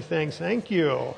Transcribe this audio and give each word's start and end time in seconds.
things. 0.00 0.36
Thank 0.38 0.70
you. 0.70 1.14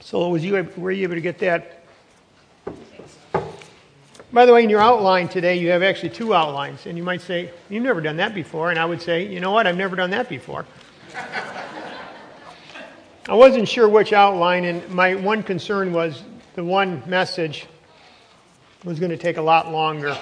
So, 0.00 0.28
was 0.28 0.44
you 0.44 0.68
were 0.76 0.90
you 0.90 1.04
able 1.04 1.14
to 1.14 1.20
get 1.20 1.38
that? 1.38 1.84
By 4.32 4.46
the 4.46 4.52
way, 4.52 4.62
in 4.64 4.70
your 4.70 4.80
outline 4.80 5.28
today, 5.28 5.58
you 5.58 5.70
have 5.70 5.82
actually 5.82 6.10
two 6.10 6.34
outlines, 6.34 6.86
and 6.86 6.96
you 6.96 7.04
might 7.04 7.20
say, 7.20 7.50
"You've 7.68 7.82
never 7.82 8.00
done 8.00 8.16
that 8.16 8.34
before," 8.34 8.70
and 8.70 8.78
I 8.78 8.84
would 8.84 9.02
say, 9.02 9.26
"You 9.26 9.40
know 9.40 9.52
what? 9.52 9.66
I've 9.66 9.76
never 9.76 9.96
done 9.96 10.10
that 10.10 10.28
before." 10.28 10.66
I 13.28 13.34
wasn't 13.34 13.68
sure 13.68 13.88
which 13.88 14.12
outline, 14.12 14.64
and 14.64 14.88
my 14.90 15.14
one 15.14 15.42
concern 15.42 15.92
was 15.92 16.22
the 16.54 16.64
one 16.64 17.02
message 17.06 17.66
was 18.84 18.98
going 18.98 19.10
to 19.10 19.16
take 19.16 19.36
a 19.36 19.42
lot 19.42 19.70
longer. 19.70 20.16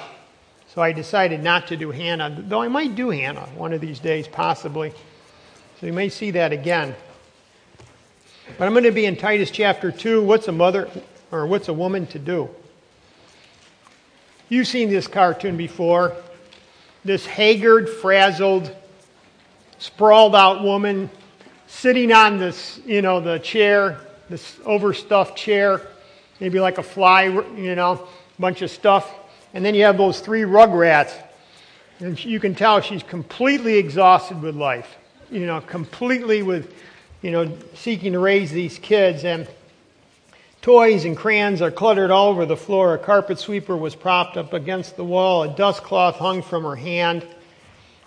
So 0.79 0.83
I 0.83 0.93
decided 0.93 1.43
not 1.43 1.67
to 1.67 1.77
do 1.77 1.91
Hannah, 1.91 2.45
though 2.47 2.63
I 2.63 2.69
might 2.69 2.95
do 2.95 3.11
Hannah 3.11 3.49
one 3.57 3.73
of 3.73 3.81
these 3.81 3.99
days, 3.99 4.29
possibly. 4.29 4.93
So 5.81 5.87
you 5.87 5.93
may 5.93 6.09
see 6.09 6.31
that 6.31 6.53
again. 6.53 6.95
But 8.57 8.67
I'm 8.67 8.75
going 8.75 8.85
to 8.85 8.93
be 8.93 9.05
in 9.05 9.17
Titus 9.17 9.51
chapter 9.51 9.91
2. 9.91 10.23
What's 10.23 10.47
a 10.47 10.53
mother 10.53 10.89
or 11.33 11.49
what's 11.49 11.67
a 11.67 11.73
woman 11.73 12.07
to 12.07 12.21
do? 12.21 12.49
You've 14.49 14.69
seen 14.69 14.89
this 14.89 15.09
cartoon 15.09 15.57
before. 15.57 16.15
This 17.05 17.27
haggard, 17.27 17.89
frazzled, 17.89 18.73
sprawled 19.81 20.37
out 20.37 20.63
woman 20.63 21.11
sitting 21.67 22.13
on 22.13 22.39
this, 22.39 22.79
you 22.87 23.03
know, 23.03 23.19
the 23.19 23.41
chair, 23.41 23.99
this 24.31 24.61
overstuffed 24.65 25.37
chair, 25.37 25.83
maybe 26.39 26.61
like 26.61 26.79
a 26.79 26.85
fly, 26.85 27.25
you 27.25 27.75
know, 27.75 28.07
bunch 28.39 28.63
of 28.63 28.71
stuff. 28.71 29.13
And 29.55 29.65
then 29.65 29.75
you 29.75 29.85
have 29.85 29.97
those 29.97 30.21
three 30.21 30.43
rugrats. 30.43 31.13
And 32.01 32.23
you 32.25 32.39
can 32.39 32.55
tell 32.55 32.81
she's 32.81 33.03
completely 33.03 33.77
exhausted 33.77 34.41
with 34.41 34.55
life, 34.55 34.97
you 35.31 35.47
know, 35.47 35.61
completely 35.61 36.43
with, 36.43 36.73
you 37.23 37.31
know, 37.31 37.57
seeking 37.75 38.13
to 38.13 38.19
raise 38.19 38.53
these 38.53 38.79
kids. 38.79 39.25
And 39.25 39.49
toys 40.63 41.05
and 41.05 41.17
crayons 41.17 41.61
are 41.61 41.73
cluttered 41.73 42.11
all 42.11 42.29
over 42.29 42.47
the 42.47 42.57
floor. 42.57 42.95
A 42.95 42.99
carpet 42.99 43.39
sweeper 43.39 43.77
was 43.77 43.97
propped 43.97 44.37
up 44.37 44.53
against 44.53 44.97
the 44.97 45.05
wall. 45.05 45.43
A 45.43 45.49
dust 45.49 45.83
cloth 45.83 46.17
hung 46.17 46.43
from 46.43 46.63
her 46.63 46.77
hand. 46.77 47.27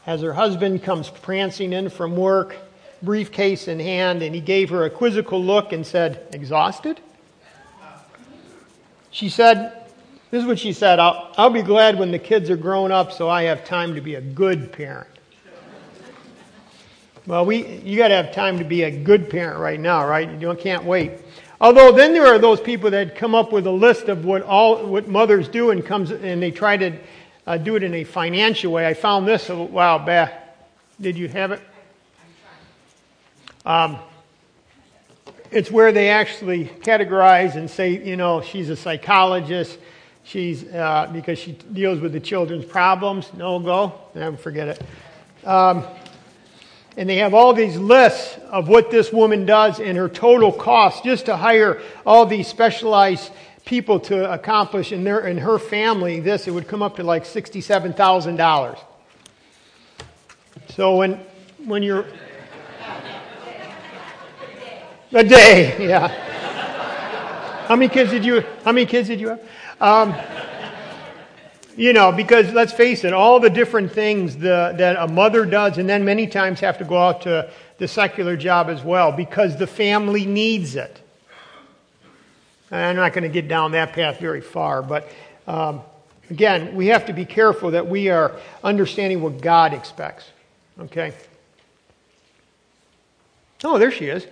As 0.07 0.21
her 0.21 0.33
husband 0.33 0.83
comes 0.83 1.09
prancing 1.09 1.73
in 1.73 1.89
from 1.89 2.15
work, 2.15 2.55
briefcase 3.03 3.67
in 3.67 3.79
hand, 3.79 4.23
and 4.23 4.33
he 4.33 4.41
gave 4.41 4.69
her 4.69 4.85
a 4.85 4.89
quizzical 4.89 5.43
look 5.43 5.73
and 5.73 5.85
said, 5.85 6.27
Exhausted? 6.33 6.99
She 9.11 9.27
said, 9.27 9.80
This 10.31 10.41
is 10.41 10.47
what 10.47 10.59
she 10.59 10.71
said 10.71 10.97
I'll, 10.97 11.33
I'll 11.37 11.49
be 11.49 11.61
glad 11.61 11.99
when 11.99 12.11
the 12.11 12.19
kids 12.19 12.49
are 12.49 12.55
grown 12.55 12.91
up 12.91 13.11
so 13.11 13.29
I 13.29 13.43
have 13.43 13.65
time 13.65 13.93
to 13.95 14.01
be 14.01 14.15
a 14.15 14.21
good 14.21 14.71
parent. 14.71 15.09
Well, 17.27 17.45
we, 17.45 17.67
you 17.79 17.97
got 17.97 18.07
to 18.07 18.15
have 18.15 18.33
time 18.33 18.57
to 18.57 18.63
be 18.63 18.83
a 18.83 18.91
good 18.91 19.29
parent 19.29 19.59
right 19.59 19.79
now, 19.79 20.07
right? 20.07 20.41
You 20.41 20.55
can't 20.55 20.85
wait. 20.85 21.11
Although 21.59 21.91
then 21.91 22.13
there 22.13 22.25
are 22.25 22.39
those 22.39 22.59
people 22.59 22.89
that 22.91 23.15
come 23.15 23.35
up 23.35 23.51
with 23.51 23.67
a 23.67 23.71
list 23.71 24.05
of 24.05 24.25
what 24.25 24.41
all 24.41 24.83
what 24.87 25.07
mothers 25.07 25.47
do 25.47 25.69
and 25.69 25.85
comes 25.85 26.09
and 26.09 26.41
they 26.41 26.49
try 26.49 26.77
to 26.77 26.97
uh, 27.45 27.57
do 27.57 27.75
it 27.75 27.83
in 27.83 27.93
a 27.93 28.03
financial 28.03 28.71
way. 28.71 28.87
I 28.87 28.93
found 28.95 29.27
this 29.27 29.49
a 29.49 29.55
while 29.55 29.99
back. 29.99 30.57
Did 30.99 31.17
you 31.17 31.27
have 31.27 31.51
it? 31.51 31.61
Um, 33.65 33.99
it's 35.51 35.69
where 35.69 35.91
they 35.91 36.09
actually 36.09 36.65
categorize 36.65 37.55
and 37.55 37.69
say, 37.69 38.03
you 38.03 38.15
know, 38.15 38.41
she's 38.41 38.69
a 38.69 38.75
psychologist. 38.75 39.77
She's 40.23 40.63
uh, 40.65 41.09
because 41.11 41.39
she 41.39 41.53
deals 41.73 41.99
with 41.99 42.13
the 42.13 42.19
children's 42.19 42.65
problems. 42.65 43.31
No 43.33 43.59
go. 43.59 43.93
Never 44.13 44.37
forget 44.37 44.67
it. 44.67 45.47
Um, 45.47 45.85
and 46.97 47.09
they 47.09 47.17
have 47.17 47.33
all 47.33 47.53
these 47.53 47.77
lists 47.77 48.37
of 48.49 48.67
what 48.67 48.91
this 48.91 49.11
woman 49.11 49.45
does 49.45 49.79
and 49.79 49.97
her 49.97 50.09
total 50.09 50.51
cost 50.51 51.03
just 51.03 51.25
to 51.27 51.37
hire 51.37 51.81
all 52.05 52.25
these 52.25 52.47
specialized 52.47 53.31
people 53.65 53.99
to 53.99 54.31
accomplish 54.31 54.91
in 54.91 55.03
their 55.03 55.27
in 55.27 55.37
her 55.37 55.57
family 55.57 56.19
this 56.19 56.47
it 56.47 56.51
would 56.51 56.67
come 56.67 56.81
up 56.81 56.97
to 56.97 57.03
like 57.03 57.23
$67,000. 57.23 58.79
So 60.69 60.97
when 60.97 61.19
when 61.65 61.83
you're 61.83 62.05
a 65.13 65.23
day, 65.23 65.87
yeah. 65.87 66.07
How 67.67 67.75
many 67.75 67.89
kids 67.89 68.11
did 68.11 68.25
you 68.25 68.43
how 68.65 68.71
many 68.71 68.85
kids 68.85 69.07
did 69.07 69.19
you 69.19 69.29
have? 69.29 69.41
Um, 69.81 70.15
you 71.75 71.91
know, 71.91 72.11
because 72.11 72.53
let's 72.53 72.71
face 72.71 73.03
it, 73.03 73.13
all 73.13 73.39
the 73.39 73.49
different 73.49 73.91
things 73.91 74.37
the, 74.37 74.75
that 74.77 74.95
a 74.99 75.07
mother 75.07 75.43
does, 75.43 75.79
and 75.79 75.89
then 75.89 76.05
many 76.05 76.27
times 76.27 76.59
have 76.59 76.77
to 76.77 76.83
go 76.83 76.97
out 76.99 77.23
to 77.23 77.49
the 77.79 77.87
secular 77.87 78.37
job 78.37 78.69
as 78.69 78.83
well 78.83 79.11
because 79.11 79.57
the 79.57 79.65
family 79.65 80.27
needs 80.27 80.75
it. 80.75 81.01
And 82.69 82.79
I'm 82.79 82.95
not 82.95 83.13
going 83.13 83.23
to 83.23 83.29
get 83.29 83.47
down 83.47 83.71
that 83.71 83.93
path 83.93 84.19
very 84.19 84.39
far, 84.39 84.83
but 84.83 85.09
um, 85.47 85.81
again, 86.29 86.75
we 86.75 86.85
have 86.87 87.07
to 87.07 87.13
be 87.13 87.25
careful 87.25 87.71
that 87.71 87.87
we 87.87 88.09
are 88.09 88.39
understanding 88.63 89.19
what 89.23 89.41
God 89.41 89.73
expects. 89.73 90.29
Okay? 90.79 91.11
Oh, 93.63 93.79
there 93.79 93.91
she 93.91 94.05
is. 94.05 94.27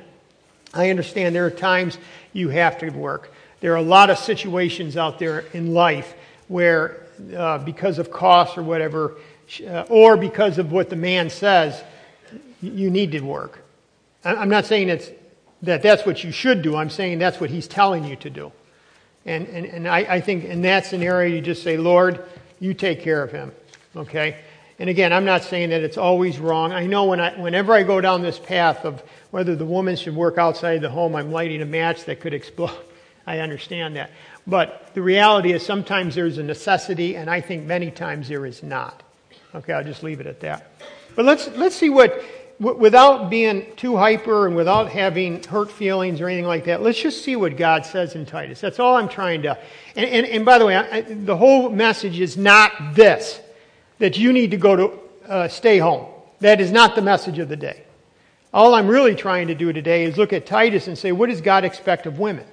I 0.74 0.90
understand 0.90 1.36
there 1.36 1.46
are 1.46 1.52
times 1.52 1.98
you 2.34 2.50
have 2.50 2.78
to 2.80 2.90
work. 2.90 3.32
There 3.66 3.74
are 3.74 3.78
a 3.78 3.82
lot 3.82 4.12
of 4.12 4.20
situations 4.20 4.96
out 4.96 5.18
there 5.18 5.40
in 5.52 5.74
life 5.74 6.14
where, 6.48 7.02
uh, 7.36 7.58
because 7.58 7.98
of 7.98 8.12
cost 8.12 8.60
or 8.60 8.62
whatever, 8.62 9.16
uh, 9.68 9.86
or 9.90 10.18
because 10.18 10.60
of 10.60 10.72
what 10.72 10.92
the 10.92 10.96
man 10.96 11.32
says, 11.32 11.84
you 12.62 12.92
need 12.92 13.14
to 13.14 13.22
work. 13.22 13.58
I'm 14.24 14.50
not 14.50 14.66
saying 14.68 14.90
it's, 14.90 15.10
that 15.64 15.82
that's 15.82 16.06
what 16.06 16.24
you 16.24 16.32
should 16.32 16.62
do. 16.62 16.76
I'm 16.76 16.92
saying 16.92 17.18
that's 17.18 17.42
what 17.42 17.50
he's 17.50 17.68
telling 17.68 18.06
you 18.06 18.16
to 18.18 18.30
do. 18.30 18.52
And, 19.26 19.48
and, 19.48 19.66
and 19.66 19.88
I, 19.88 19.98
I 19.98 20.22
think 20.22 20.44
in 20.44 20.62
that 20.62 20.86
scenario, 20.86 21.34
you 21.34 21.42
just 21.42 21.64
say, 21.64 21.76
Lord, 21.76 22.24
you 22.60 22.76
take 22.76 23.02
care 23.02 23.24
of 23.24 23.32
him. 23.32 23.52
Okay? 23.96 24.38
And 24.78 24.92
again, 24.92 25.12
I'm 25.12 25.26
not 25.26 25.44
saying 25.44 25.72
that 25.72 25.82
it's 25.82 25.98
always 25.98 26.38
wrong. 26.38 26.72
I 26.72 26.86
know 26.86 27.06
when 27.06 27.20
I, 27.20 27.32
whenever 27.32 27.74
I 27.74 27.82
go 27.82 28.00
down 28.00 28.22
this 28.22 28.38
path 28.38 28.86
of 28.86 29.02
whether 29.32 29.56
the 29.56 29.66
woman 29.66 29.96
should 29.96 30.16
work 30.16 30.38
outside 30.38 30.82
the 30.82 30.92
home, 30.92 31.16
I'm 31.16 31.32
lighting 31.32 31.64
a 31.64 31.66
match 31.66 32.06
that 32.06 32.20
could 32.20 32.36
explode. 32.36 32.78
I 33.28 33.40
understand 33.40 33.96
that. 33.96 34.12
But 34.48 34.92
the 34.94 35.02
reality 35.02 35.54
is 35.54 35.66
sometimes 35.66 36.16
there's 36.16 36.38
a 36.38 36.44
necessity, 36.44 37.16
and 37.16 37.30
I 37.30 37.42
think 37.42 37.66
many 37.66 37.92
times 37.92 38.28
there 38.28 38.46
is 38.46 38.62
not. 38.62 39.02
Okay, 39.56 39.74
I'll 39.74 39.84
just 39.84 40.04
leave 40.04 40.20
it 40.20 40.28
at 40.28 40.40
that. 40.42 40.72
But 41.16 41.26
let's, 41.26 41.48
let's 41.56 41.76
see 41.76 41.90
what, 41.90 42.24
without 42.60 43.30
being 43.30 43.74
too 43.76 43.98
hyper 43.98 44.48
and 44.48 44.56
without 44.56 44.90
having 44.90 45.42
hurt 45.44 45.72
feelings 45.72 46.22
or 46.22 46.28
anything 46.28 46.46
like 46.46 46.66
that, 46.66 46.84
let's 46.84 47.02
just 47.02 47.24
see 47.24 47.36
what 47.36 47.58
God 47.58 47.86
says 47.86 48.16
in 48.16 48.26
Titus. 48.26 48.62
That's 48.62 48.80
all 48.80 48.96
I'm 48.96 49.10
trying 49.10 49.42
to. 49.44 49.58
And, 49.96 50.06
and, 50.06 50.26
and 50.26 50.46
by 50.46 50.58
the 50.58 50.66
way, 50.66 50.76
I, 50.76 51.02
the 51.02 51.38
whole 51.38 51.70
message 51.70 52.20
is 52.20 52.38
not 52.38 52.94
this 52.94 53.40
that 53.98 54.18
you 54.18 54.34
need 54.34 54.52
to 54.52 54.58
go 54.58 54.76
to 54.76 55.00
uh, 55.28 55.48
stay 55.48 55.78
home. 55.78 56.06
That 56.42 56.60
is 56.60 56.72
not 56.72 56.96
the 56.96 57.02
message 57.02 57.40
of 57.40 57.48
the 57.48 57.56
day. 57.56 57.84
All 58.54 58.76
I'm 58.76 58.88
really 58.88 59.16
trying 59.16 59.48
to 59.48 59.56
do 59.56 59.74
today 59.74 60.04
is 60.04 60.18
look 60.18 60.34
at 60.34 60.46
Titus 60.46 60.88
and 60.88 60.98
say, 60.98 61.12
what 61.12 61.30
does 61.30 61.42
God 61.42 61.64
expect 61.64 62.06
of 62.06 62.20
women? 62.20 62.46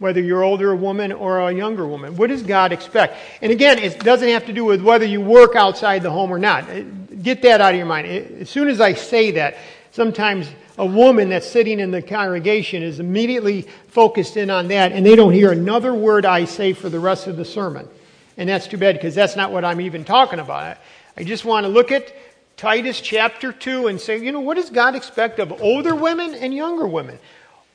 Whether 0.00 0.20
you're 0.20 0.42
older 0.42 0.72
a 0.72 0.76
woman 0.76 1.12
or 1.12 1.40
a 1.40 1.52
younger 1.52 1.86
woman. 1.86 2.16
What 2.16 2.30
does 2.30 2.42
God 2.42 2.72
expect? 2.72 3.18
And 3.42 3.52
again, 3.52 3.78
it 3.78 4.00
doesn't 4.00 4.28
have 4.28 4.46
to 4.46 4.52
do 4.52 4.64
with 4.64 4.80
whether 4.80 5.04
you 5.04 5.20
work 5.20 5.54
outside 5.54 6.02
the 6.02 6.10
home 6.10 6.32
or 6.32 6.38
not. 6.38 6.68
Uh, 6.68 6.80
get 7.22 7.42
that 7.42 7.60
out 7.60 7.74
of 7.74 7.76
your 7.76 7.86
mind. 7.86 8.06
Uh, 8.06 8.40
as 8.40 8.50
soon 8.50 8.68
as 8.68 8.80
I 8.80 8.94
say 8.94 9.32
that, 9.32 9.58
sometimes 9.92 10.48
a 10.78 10.86
woman 10.86 11.28
that's 11.28 11.46
sitting 11.46 11.80
in 11.80 11.90
the 11.90 12.00
congregation 12.00 12.82
is 12.82 12.98
immediately 12.98 13.68
focused 13.88 14.38
in 14.38 14.48
on 14.48 14.68
that, 14.68 14.92
and 14.92 15.04
they 15.04 15.14
don't 15.14 15.34
hear 15.34 15.52
another 15.52 15.92
word 15.92 16.24
I 16.24 16.46
say 16.46 16.72
for 16.72 16.88
the 16.88 16.98
rest 16.98 17.26
of 17.26 17.36
the 17.36 17.44
sermon. 17.44 17.86
And 18.38 18.48
that's 18.48 18.66
too 18.66 18.78
bad 18.78 18.94
because 18.94 19.14
that's 19.14 19.36
not 19.36 19.52
what 19.52 19.66
I'm 19.66 19.82
even 19.82 20.04
talking 20.04 20.38
about. 20.38 20.78
I 21.14 21.24
just 21.24 21.44
want 21.44 21.64
to 21.64 21.68
look 21.68 21.92
at 21.92 22.10
Titus 22.56 23.02
chapter 23.02 23.52
2 23.52 23.88
and 23.88 24.00
say, 24.00 24.18
you 24.18 24.32
know, 24.32 24.40
what 24.40 24.56
does 24.56 24.70
God 24.70 24.94
expect 24.94 25.38
of 25.40 25.60
older 25.60 25.94
women 25.94 26.32
and 26.34 26.54
younger 26.54 26.86
women? 26.86 27.18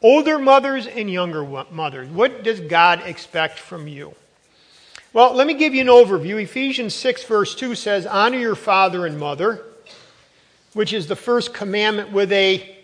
Older 0.01 0.38
mothers 0.38 0.88
and 0.88 1.09
younger 1.09 1.44
mothers. 1.71 2.09
What 2.09 2.44
does 2.44 2.59
God 2.59 3.01
expect 3.06 3.59
from 3.59 3.88
you? 3.88 4.13
Well, 5.13 5.33
let 5.33 5.47
me 5.47 5.53
give 5.53 5.74
you 5.74 5.81
an 5.81 5.88
overview. 5.88 6.44
Ephesians 6.44 6.94
6, 6.94 7.24
verse 7.24 7.56
2 7.56 7.74
says, 7.75 8.06
Honor 8.06 8.38
your 8.38 8.56
father 8.56 9.06
and 9.06 9.18
mother, 9.18 9.63
which 10.74 10.92
is 10.92 11.07
the 11.07 11.15
first 11.15 11.53
commandment 11.53 12.12
with 12.12 12.31
a 12.33 12.77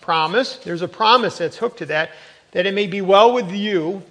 promise. 0.00 0.56
There's 0.58 0.82
a 0.82 0.88
promise 0.88 1.38
that's 1.38 1.56
hooked 1.56 1.78
to 1.78 1.86
that, 1.86 2.12
that 2.52 2.66
it 2.66 2.72
may 2.72 2.86
be 2.86 3.00
well 3.00 3.32
with 3.32 3.50
you 3.50 4.02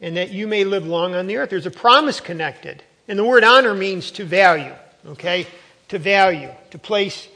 and 0.00 0.16
that 0.16 0.30
you 0.30 0.46
may 0.46 0.62
live 0.62 0.86
long 0.86 1.16
on 1.16 1.26
the 1.26 1.36
earth. 1.38 1.50
There's 1.50 1.66
a 1.66 1.70
promise 1.70 2.20
connected. 2.20 2.82
And 3.08 3.18
the 3.18 3.24
word 3.24 3.42
honor 3.42 3.74
means 3.74 4.12
to 4.12 4.24
value, 4.24 4.74
okay? 5.06 5.46
To 5.88 5.98
value, 5.98 6.50
to 6.70 6.78
place 6.78 7.26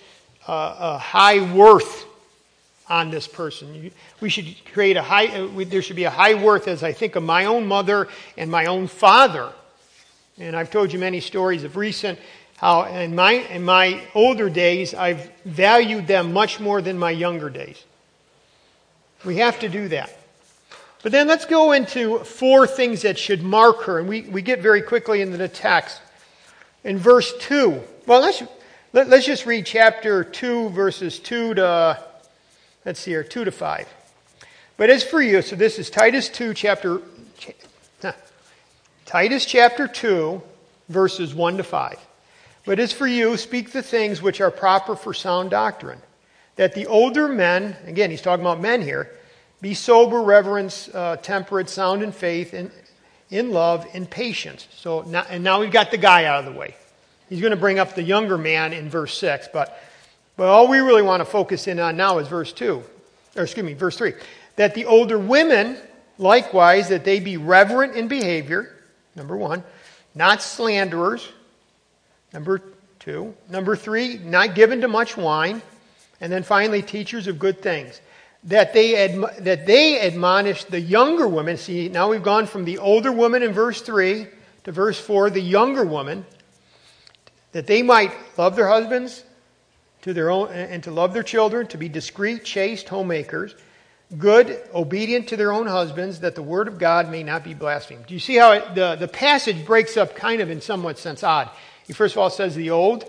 uh, 0.47 0.77
a 0.79 0.99
high 0.99 1.53
worth 1.53 2.05
on 2.89 3.11
this 3.11 3.27
person. 3.27 3.91
We 4.21 4.29
should 4.29 4.55
create 4.73 4.97
a 4.97 5.03
high, 5.03 5.27
uh, 5.27 5.65
there 5.67 5.83
should 5.83 5.97
be 5.97 6.05
a 6.05 6.11
high 6.11 6.35
worth 6.35 6.69
as 6.69 6.83
I 6.83 6.93
think 6.93 7.17
of 7.17 7.23
my 7.23 7.47
own 7.47 7.67
mother 7.67 8.09
and 8.37 8.51
my 8.51 8.67
own 8.67 8.87
father. 8.87 9.53
And 10.39 10.55
I've 10.55 10.71
told 10.71 10.93
you 10.93 10.99
many 10.99 11.21
stories 11.21 11.65
of 11.65 11.77
recent 11.77 12.19
how 12.59 12.85
in 12.85 13.15
my, 13.15 13.33
in 13.33 13.65
my 13.65 14.03
older 14.15 14.49
days 14.49 14.95
I've 14.95 15.31
valued 15.45 16.07
them 16.07 16.33
much 16.33 16.61
more 16.61 16.81
than 16.81 16.99
my 16.99 17.11
younger 17.11 17.51
days. 17.51 17.83
We 19.25 19.37
have 19.37 19.59
to 19.61 19.69
do 19.69 19.89
that. 19.89 20.17
But 21.03 21.13
then 21.13 21.27
let's 21.27 21.45
go 21.45 21.73
into 21.73 22.21
four 22.21 22.67
things 22.67 23.03
that 23.03 23.19
should 23.19 23.43
mark 23.43 23.83
her. 23.83 23.99
And 23.99 24.09
we, 24.09 24.23
we 24.23 24.43
get 24.43 24.61
very 24.61 24.83
quickly 24.83 25.21
into 25.21 25.37
the 25.37 25.49
text. 25.49 26.01
In 26.85 26.99
verse 26.99 27.33
2, 27.41 27.81
well, 28.07 28.21
let's, 28.21 28.41
let, 28.93 29.07
us 29.07 29.11
let 29.11 29.19
us 29.21 29.27
just 29.27 29.47
read 29.47 29.67
chapter 29.67 30.25
2, 30.25 30.71
verses 30.71 31.19
2 31.19 31.55
to 31.55 32.05
Let's 32.87 33.01
see 33.01 33.11
here, 33.11 33.25
2 33.25 33.45
to 33.47 33.51
5. 33.51 33.89
But 34.77 34.91
as 34.91 35.03
for 35.03 35.21
you, 35.21 35.43
so 35.43 35.57
this 35.57 35.81
is 35.81 35.91
Titus 35.91 36.29
2, 36.29 36.55
chapter. 36.55 37.03
Titus 39.07 39.45
chapter 39.45 39.89
2, 39.89 40.41
verses 40.89 41.35
1 41.35 41.57
to 41.57 41.65
5. 41.65 41.99
But 42.65 42.79
as 42.79 42.93
for 42.93 43.09
you, 43.09 43.37
speak 43.39 43.73
the 43.73 43.83
things 43.83 44.23
which 44.23 44.41
are 44.41 44.53
proper 44.53 44.95
for 44.95 45.13
sound 45.13 45.51
doctrine, 45.51 46.01
that 46.55 46.75
the 46.75 46.87
older 46.87 47.27
men, 47.27 47.77
again, 47.87 48.09
he's 48.09 48.23
talking 48.23 48.45
about 48.45 48.61
men 48.61 48.83
here, 48.83 49.11
be 49.61 49.75
sober, 49.75 50.23
reverence, 50.23 50.89
uh, 50.95 51.17
temperate, 51.17 51.69
sound 51.69 52.05
in 52.05 52.13
faith, 52.13 52.55
in, 52.55 52.71
in 53.31 53.51
love, 53.51 53.85
in 53.95 54.07
patience. 54.07 54.69
So 54.71 55.03
now, 55.03 55.27
and 55.29 55.43
now 55.43 55.59
we've 55.59 55.73
got 55.73 55.91
the 55.91 55.99
guy 55.99 56.27
out 56.27 56.39
of 56.39 56.53
the 56.53 56.57
way. 56.57 56.77
He's 57.29 57.41
going 57.41 57.51
to 57.51 57.57
bring 57.57 57.81
up 57.81 57.97
the 57.97 58.05
younger 58.05 58.39
man 58.39 58.73
in 58.73 58.89
verse 58.89 59.19
6, 59.19 59.49
but 59.53 59.77
but 60.37 60.49
all 60.49 60.69
we 60.69 60.79
really 60.79 61.03
want 61.03 61.21
to 61.21 61.25
focus 61.25 61.67
in 61.67 61.79
on 61.81 61.97
now 61.97 62.19
is 62.19 62.29
verse 62.29 62.53
2, 62.53 62.83
or 63.37 63.43
excuse 63.43 63.65
me, 63.65 63.75
verse 63.75 63.97
3. 63.97 64.13
That 64.57 64.75
the 64.75 64.85
older 64.85 65.19
women, 65.19 65.79
likewise, 66.19 66.89
that 66.89 67.05
they 67.05 67.21
be 67.21 67.37
reverent 67.37 67.95
in 67.95 68.09
behavior, 68.09 68.77
number 69.15 69.37
one, 69.37 69.65
not 70.15 70.43
slanderers, 70.43 71.29
number 72.33 72.63
two, 72.99 73.35
number 73.49 73.77
three, 73.77 74.19
not 74.19 74.55
given 74.55 74.81
to 74.81 74.89
much 74.89 75.17
wine, 75.17 75.63
and 76.21 76.33
then 76.33 76.43
finally, 76.43 76.83
teachers 76.83 77.27
of 77.27 77.39
good 77.39 77.61
things. 77.61 78.01
That 78.45 78.73
they, 78.73 79.09
that 79.41 79.67
they 79.67 80.01
admonish 80.01 80.65
the 80.65 80.81
younger 80.81 81.27
women. 81.27 81.57
See, 81.57 81.89
now 81.89 82.11
we've 82.11 82.23
gone 82.23 82.47
from 82.47 82.65
the 82.65 82.79
older 82.79 83.13
woman 83.13 83.43
in 83.43 83.53
verse 83.53 83.81
3 83.83 84.27
to 84.65 84.73
verse 84.73 84.99
4, 84.99 85.31
the 85.31 85.41
younger 85.41 85.85
woman, 85.85 86.25
that 87.53 87.67
they 87.67 87.83
might 87.83 88.13
love 88.37 88.57
their 88.57 88.69
husbands, 88.69 89.25
to 90.07 90.15
their 90.15 90.31
own, 90.31 90.53
and 90.53 90.85
to 90.85 90.93
love 90.93 91.13
their 91.13 91.25
children, 91.25 91.67
to 91.67 91.77
be 91.77 91.89
discreet, 91.89 92.45
chaste, 92.45 92.89
homemakers, 92.89 93.57
good, 94.17 94.57
obedient 94.73 95.27
to 95.27 95.37
their 95.37 95.53
own 95.53 95.67
husbands, 95.67 96.21
that 96.21 96.37
the 96.37 96.45
word 96.45 96.69
of 96.69 96.79
God 96.79 97.11
may 97.11 97.25
not 97.25 97.43
be 97.43 97.55
blasphemed. 97.55 98.07
Do 98.07 98.15
you 98.15 98.21
see 98.21 98.37
how 98.37 98.53
it, 98.53 98.77
the, 98.77 98.95
the 98.95 99.09
passage 99.09 99.67
breaks 99.67 99.97
up 99.97 100.15
kind 100.15 100.41
of 100.41 100.49
in 100.49 100.61
somewhat 100.61 101.01
sense 101.01 101.25
odd? 101.25 101.51
He 101.89 101.93
first 101.93 102.15
of 102.15 102.19
all 102.19 102.31
says 102.31 102.55
the 102.55 102.71
old 102.71 103.05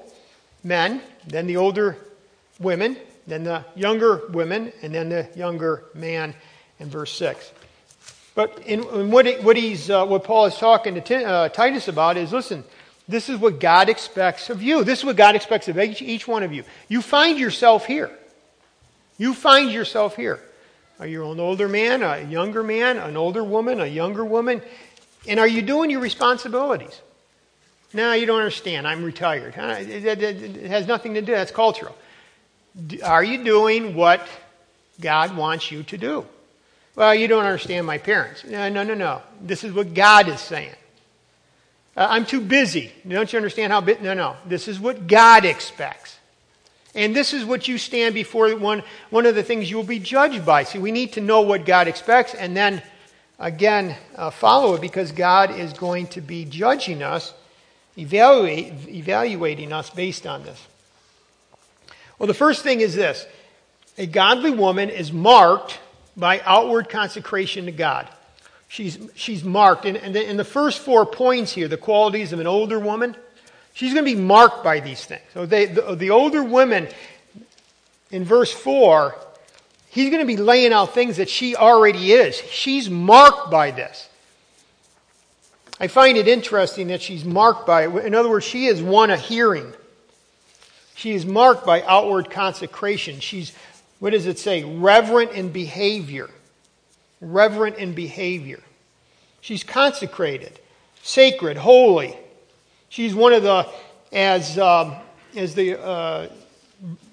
men, 0.64 1.04
then 1.28 1.46
the 1.46 1.58
older 1.58 1.98
women, 2.60 2.98
then 3.28 3.44
the 3.44 3.64
younger 3.76 4.24
women, 4.32 4.74
and 4.82 4.92
then 4.92 5.10
the 5.10 5.30
younger 5.36 5.84
man 5.94 6.34
in 6.80 6.90
verse 6.90 7.14
6. 7.14 7.52
But 8.34 8.58
in, 8.66 8.84
in 8.84 9.12
what, 9.12 9.28
what, 9.44 9.56
he's, 9.56 9.92
uh, 9.92 10.04
what 10.08 10.24
Paul 10.24 10.48
is 10.48 10.56
talking 10.56 11.00
to 11.00 11.24
uh, 11.24 11.50
Titus 11.50 11.90
about 11.90 12.18
is 12.18 12.34
listen, 12.34 12.64
this 13.08 13.30
is 13.30 13.38
what 13.38 13.60
God 13.60 13.90
expects 13.90 14.50
of 14.50 14.62
you. 14.62 14.84
This 14.84 15.00
is 15.00 15.06
what 15.06 15.16
God 15.16 15.36
expects 15.36 15.68
of 15.68 15.80
each, 15.80 16.02
each 16.02 16.28
one 16.28 16.44
of 16.44 16.52
you. 16.54 16.64
You 16.90 17.02
find 17.02 17.40
yourself 17.40 17.86
here. 17.86 18.12
You 19.18 19.34
find 19.34 19.72
yourself 19.72 20.16
here. 20.16 20.40
Are 21.00 21.08
you 21.08 21.30
an 21.32 21.40
older 21.40 21.68
man, 21.68 22.04
a 22.04 22.22
younger 22.24 22.64
man, 22.64 22.98
an 22.98 23.16
older 23.16 23.44
woman, 23.44 23.80
a 23.80 23.86
younger 23.86 24.26
woman? 24.26 24.62
And 25.28 25.40
are 25.40 25.48
you 25.48 25.62
doing 25.62 25.90
your 25.90 26.02
responsibilities? 26.02 27.02
No, 27.94 28.14
you 28.14 28.26
don't 28.26 28.40
understand. 28.40 28.88
I'm 28.88 29.04
retired. 29.04 29.54
It 29.58 30.68
has 30.68 30.88
nothing 30.88 31.14
to 31.14 31.22
do. 31.22 31.32
That's 31.32 31.52
cultural. 31.52 31.96
Are 33.04 33.24
you 33.24 33.44
doing 33.44 33.96
what 33.96 34.28
God 35.00 35.38
wants 35.38 35.72
you 35.72 35.84
to 35.84 35.98
do? 35.98 36.26
Well, 36.96 37.16
you 37.16 37.28
don't 37.28 37.46
understand 37.46 37.88
my 37.88 38.00
parents. 38.00 38.44
No, 38.44 38.68
no, 38.70 38.84
no, 38.84 38.94
no. 38.94 39.22
This 39.42 39.64
is 39.64 39.72
what 39.72 39.94
God 39.94 40.28
is 40.28 40.40
saying. 40.40 40.76
Uh, 41.98 42.06
I'm 42.08 42.28
too 42.28 42.42
busy. 42.42 42.92
Don't 43.08 43.34
you 43.34 43.38
understand 43.38 43.74
how? 43.74 43.80
No, 43.80 44.14
no. 44.14 44.36
This 44.46 44.68
is 44.68 44.80
what 44.80 45.08
God 45.08 45.46
expects. 45.46 46.16
And 46.94 47.16
this 47.16 47.34
is 47.34 47.44
what 47.44 47.68
you 47.68 47.80
stand 47.80 48.14
before 48.14 48.56
one, 48.56 48.84
one 49.10 49.26
of 49.26 49.34
the 49.34 49.44
things 49.44 49.70
you 49.70 49.78
will 49.78 49.84
be 49.84 50.00
judged 50.00 50.46
by. 50.46 50.64
See, 50.64 50.78
we 50.78 50.92
need 50.92 51.14
to 51.14 51.22
know 51.22 51.42
what 51.42 51.66
God 51.66 51.88
expects 51.88 52.36
and 52.36 52.56
then, 52.56 52.84
again, 53.40 53.96
uh, 54.16 54.30
follow 54.30 54.76
it 54.76 54.82
because 54.82 55.12
God 55.12 55.52
is 55.52 55.74
going 55.74 56.08
to 56.08 56.22
be 56.22 56.46
judging 56.46 57.02
us, 57.02 57.34
evaluate, 57.98 58.74
evaluating 58.88 59.74
us 59.74 59.90
based 59.90 60.28
on 60.28 60.44
this. 60.44 60.68
Well, 62.20 62.28
the 62.28 62.34
first 62.36 62.62
thing 62.62 62.82
is 62.82 62.96
this 62.96 63.26
a 63.98 64.06
godly 64.06 64.52
woman 64.52 64.90
is 64.90 65.12
marked 65.12 65.80
by 66.16 66.42
outward 66.46 66.90
consecration 66.90 67.66
to 67.66 67.72
God 67.72 68.08
she's, 68.68 69.00
she's 69.16 69.44
marked. 69.44 69.86
And, 69.86 69.98
and 69.98 70.16
in 70.16 70.38
the 70.38 70.44
first 70.44 70.80
four 70.80 71.06
points 71.06 71.54
here, 71.54 71.68
the 71.68 71.78
qualities 71.78 72.34
of 72.34 72.40
an 72.40 72.48
older 72.48 72.80
woman, 72.80 73.16
she's 73.74 73.94
going 73.94 74.06
to 74.06 74.16
be 74.16 74.20
marked 74.20 74.64
by 74.64 74.80
these 74.80 75.06
things. 75.06 75.22
So 75.34 75.46
they, 75.46 75.66
the, 75.66 75.96
the 75.96 76.10
older 76.12 76.44
women, 76.44 76.88
in 78.12 78.24
verse 78.24 78.52
4, 78.52 79.16
he's 79.90 80.10
going 80.10 80.22
to 80.22 80.28
be 80.28 80.38
laying 80.38 80.74
out 80.74 80.94
things 80.94 81.18
that 81.18 81.30
she 81.30 81.56
already 81.56 82.14
is. 82.14 82.36
She's 82.50 82.90
marked 82.90 83.52
by 83.52 83.72
this. 83.72 84.10
I 85.80 85.88
find 85.88 86.18
it 86.18 86.28
interesting 86.28 86.88
that 86.88 87.02
she's 87.02 87.24
marked 87.24 87.68
by 87.68 87.88
it. 87.88 88.06
In 88.06 88.16
other 88.16 88.30
words, 88.30 88.46
she 88.46 88.66
has 88.66 88.82
won 88.82 89.12
a 89.12 89.18
hearing. 89.18 89.74
She 90.96 91.12
is 91.14 91.26
marked 91.26 91.66
by 91.66 91.84
outward 91.84 92.32
consecration. 92.32 93.20
She's, 93.20 93.54
what 94.00 94.12
does 94.12 94.26
it 94.26 94.40
say? 94.40 94.64
Reverent 94.64 95.34
in 95.34 95.50
behavior 95.50 96.30
reverent 97.22 97.78
in 97.78 97.94
behavior. 97.94 98.60
She's 99.42 99.64
consecrated, 99.64 100.60
sacred, 101.02 101.58
holy. 101.58 102.18
She's 102.90 103.16
one 103.16 103.34
of 103.34 103.44
the, 103.44 103.68
as, 104.12 104.58
um, 104.58 104.96
as 105.36 105.56
the 105.56 105.80
uh, 105.80 106.30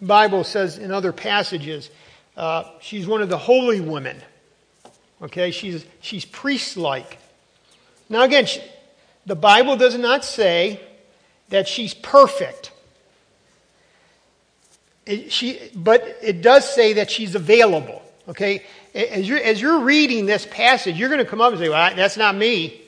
Bible 0.02 0.44
says 0.44 0.78
in 0.78 0.90
other 0.90 1.12
passages, 1.12 1.90
uh, 2.37 2.64
she's 2.80 3.06
one 3.06 3.23
of 3.23 3.28
the 3.28 3.38
holy 3.38 3.80
women. 3.80 4.16
Okay, 5.23 5.50
she's, 5.50 5.84
she's 6.00 6.25
priest 6.25 6.76
like. 6.76 7.18
Now, 8.08 8.23
again, 8.23 8.46
she, 8.46 8.61
the 9.26 9.37
Bible 9.37 9.76
does 9.76 9.96
not 9.96 10.25
say 10.25 10.80
that 11.49 11.68
she's 11.68 11.94
perfect. 11.94 12.73
It, 15.06 15.32
she, 15.32 15.61
but 15.75 16.18
it 16.23 16.42
does 16.42 16.68
say 16.68 16.94
that 16.94 17.11
she's 17.11 17.34
available. 17.34 18.02
Okay? 18.28 18.64
As 18.95 19.29
you're, 19.29 19.39
as 19.39 19.61
you're 19.61 19.81
reading 19.81 20.27
this 20.27 20.47
passage, 20.47 20.97
you're 20.99 21.09
going 21.09 21.19
to 21.19 21.25
come 21.25 21.41
up 21.41 21.53
and 21.53 21.59
say, 21.59 21.69
well, 21.69 21.95
that's 21.97 22.17
not 22.17 22.37
me. 22.37 22.81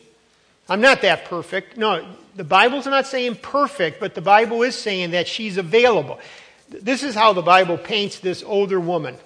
I'm 0.69 0.81
not 0.81 1.03
that 1.03 1.25
perfect. 1.25 1.77
No, 1.77 2.07
the 2.37 2.45
Bible's 2.45 2.87
not 2.87 3.07
saying 3.07 3.37
perfect, 3.37 3.99
but 3.99 4.15
the 4.15 4.21
Bible 4.21 4.63
is 4.63 4.77
saying 4.77 5.13
that 5.13 5.27
she's 5.27 5.57
available. 5.57 6.21
This 6.69 7.03
is 7.03 7.15
how 7.15 7.33
the 7.33 7.43
Bible 7.43 7.79
paints 7.79 8.21
this 8.21 8.43
older 8.43 8.79
woman. 8.79 9.17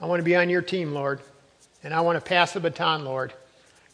I 0.00 0.06
want 0.06 0.20
to 0.20 0.24
be 0.24 0.36
on 0.36 0.48
your 0.48 0.62
team, 0.62 0.92
Lord. 0.92 1.20
And 1.82 1.94
I 1.94 2.00
want 2.00 2.16
to 2.16 2.26
pass 2.26 2.52
the 2.52 2.60
baton, 2.60 3.04
Lord. 3.04 3.32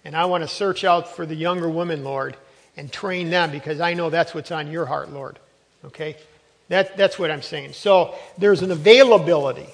And 0.05 0.17
I 0.17 0.27
want 0.27 0.43
to 0.43 0.49
search 0.49 0.85
out 0.85 1.09
for 1.09 1.27
the 1.27 1.35
younger 1.35 1.69
women, 1.69 2.05
Lord, 2.05 2.37
and 2.77 2.93
train 2.93 3.31
them 3.31 3.51
because 3.51 3.81
I 3.81 3.95
know 3.95 4.11
that's 4.11 4.35
what's 4.35 4.51
on 4.51 4.71
your 4.71 4.87
heart, 4.87 5.13
Lord. 5.13 5.39
Okay? 5.85 6.17
That, 6.69 6.97
that's 6.97 7.19
what 7.19 7.31
I'm 7.31 7.43
saying. 7.43 7.73
So 7.73 8.15
there's 8.39 8.63
an 8.63 8.71
availability. 8.71 9.69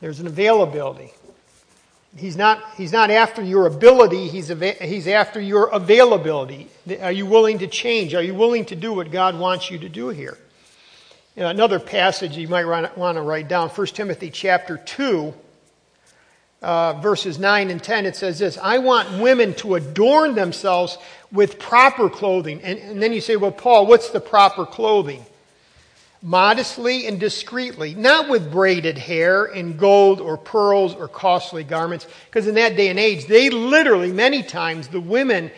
There's 0.00 0.20
an 0.20 0.26
availability. 0.26 1.12
He's 2.16 2.36
not, 2.36 2.62
he's 2.76 2.92
not 2.92 3.10
after 3.10 3.42
your 3.42 3.66
ability, 3.66 4.28
he's, 4.28 4.48
he's 4.48 5.06
after 5.06 5.40
your 5.40 5.68
availability. 5.68 6.68
Are 7.00 7.12
you 7.12 7.24
willing 7.24 7.58
to 7.60 7.68
change? 7.68 8.14
Are 8.14 8.22
you 8.22 8.34
willing 8.34 8.64
to 8.66 8.76
do 8.76 8.92
what 8.92 9.12
God 9.12 9.38
wants 9.38 9.70
you 9.70 9.78
to 9.78 9.88
do 9.88 10.08
here? 10.08 10.36
Another 11.36 11.78
passage 11.78 12.36
you 12.36 12.48
might 12.48 12.64
want 12.64 13.16
to 13.16 13.22
write 13.22 13.46
down 13.46 13.68
1 13.68 13.86
Timothy 13.88 14.30
chapter 14.30 14.76
2, 14.78 15.32
uh, 16.62 16.94
verses 16.94 17.38
9 17.38 17.70
and 17.70 17.82
10. 17.82 18.06
It 18.06 18.16
says 18.16 18.40
this 18.40 18.58
I 18.58 18.78
want 18.78 19.22
women 19.22 19.54
to 19.54 19.76
adorn 19.76 20.34
themselves 20.34 20.98
with 21.30 21.60
proper 21.60 22.10
clothing. 22.10 22.60
And, 22.62 22.78
and 22.80 23.02
then 23.02 23.12
you 23.12 23.20
say, 23.20 23.36
well, 23.36 23.52
Paul, 23.52 23.86
what's 23.86 24.10
the 24.10 24.20
proper 24.20 24.66
clothing? 24.66 25.24
Modestly 26.22 27.06
and 27.06 27.18
discreetly, 27.18 27.94
not 27.94 28.28
with 28.28 28.52
braided 28.52 28.98
hair 28.98 29.44
and 29.46 29.78
gold 29.78 30.20
or 30.20 30.36
pearls 30.36 30.94
or 30.94 31.08
costly 31.08 31.64
garments. 31.64 32.06
Because 32.26 32.46
in 32.46 32.56
that 32.56 32.76
day 32.76 32.88
and 32.88 32.98
age, 32.98 33.26
they 33.26 33.50
literally, 33.50 34.12
many 34.12 34.42
times, 34.42 34.88
the 34.88 35.00
women 35.00 35.50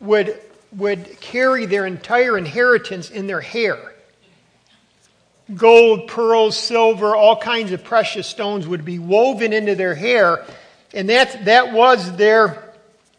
would, 0.00 0.40
would 0.72 1.20
carry 1.20 1.66
their 1.66 1.86
entire 1.86 2.36
inheritance 2.36 3.10
in 3.10 3.26
their 3.26 3.40
hair. 3.40 3.78
Gold, 5.54 6.08
pearls, 6.08 6.56
silver, 6.56 7.14
all 7.14 7.36
kinds 7.36 7.72
of 7.72 7.84
precious 7.84 8.26
stones 8.26 8.66
would 8.66 8.84
be 8.84 8.98
woven 8.98 9.52
into 9.52 9.74
their 9.74 9.94
hair. 9.94 10.44
And 10.92 11.08
that, 11.08 11.44
that 11.44 11.72
was 11.72 12.16
their, 12.16 12.72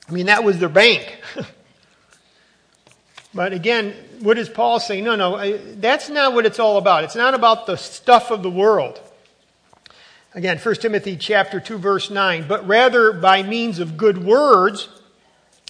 I 0.07 0.11
mean, 0.11 0.27
that 0.27 0.43
was 0.43 0.59
their 0.59 0.69
bank. 0.69 1.17
but 3.33 3.53
again, 3.53 3.95
what 4.21 4.35
does 4.35 4.49
Paul 4.49 4.79
say? 4.79 5.01
No, 5.01 5.15
no, 5.15 5.57
that's 5.57 6.09
not 6.09 6.33
what 6.33 6.45
it's 6.45 6.59
all 6.59 6.77
about. 6.77 7.03
It's 7.03 7.15
not 7.15 7.33
about 7.33 7.65
the 7.65 7.75
stuff 7.75 8.31
of 8.31 8.43
the 8.43 8.49
world. 8.49 8.99
Again, 10.33 10.57
1 10.57 10.75
Timothy 10.75 11.17
chapter 11.17 11.59
2 11.59 11.77
verse 11.77 12.09
9, 12.09 12.47
but 12.47 12.67
rather 12.67 13.13
by 13.13 13.41
means 13.43 13.79
of 13.79 13.97
good 13.97 14.23
words 14.23 14.87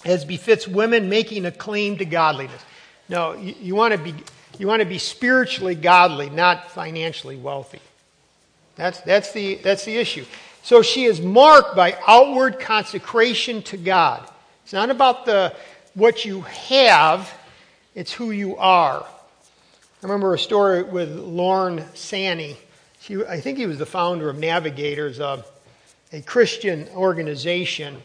as 0.04 0.24
befits 0.24 0.68
women 0.68 1.08
making 1.08 1.46
a 1.46 1.52
claim 1.52 1.96
to 1.98 2.04
godliness. 2.04 2.62
No, 3.08 3.32
you, 3.34 3.54
you 3.60 3.74
want 3.74 3.92
to 3.92 3.98
be 3.98 4.14
you 4.58 4.66
want 4.66 4.80
to 4.80 4.86
be 4.86 4.98
spiritually 4.98 5.74
godly, 5.74 6.28
not 6.28 6.70
financially 6.70 7.36
wealthy. 7.36 7.80
That's 8.76 9.00
that's 9.00 9.32
the 9.32 9.56
that's 9.56 9.84
the 9.84 9.96
issue. 9.96 10.24
So 10.62 10.82
she 10.82 11.04
is 11.04 11.20
marked 11.20 11.74
by 11.74 11.96
outward 12.06 12.60
consecration 12.60 13.62
to 13.64 13.76
God. 13.76 14.28
It's 14.64 14.72
not 14.72 14.90
about 14.90 15.24
the 15.24 15.54
what 15.94 16.24
you 16.24 16.42
have, 16.42 17.32
it's 17.94 18.12
who 18.12 18.30
you 18.30 18.56
are. 18.56 19.04
I 19.04 20.06
remember 20.06 20.32
a 20.32 20.38
story 20.38 20.82
with 20.82 21.10
Lorne 21.10 21.84
Sanny. 21.94 22.56
She, 23.00 23.22
I 23.24 23.40
think 23.40 23.58
he 23.58 23.66
was 23.66 23.78
the 23.78 23.86
founder 23.86 24.28
of 24.30 24.38
Navigators, 24.38 25.18
a, 25.18 25.44
a 26.12 26.22
Christian 26.22 26.88
organization, 26.94 28.00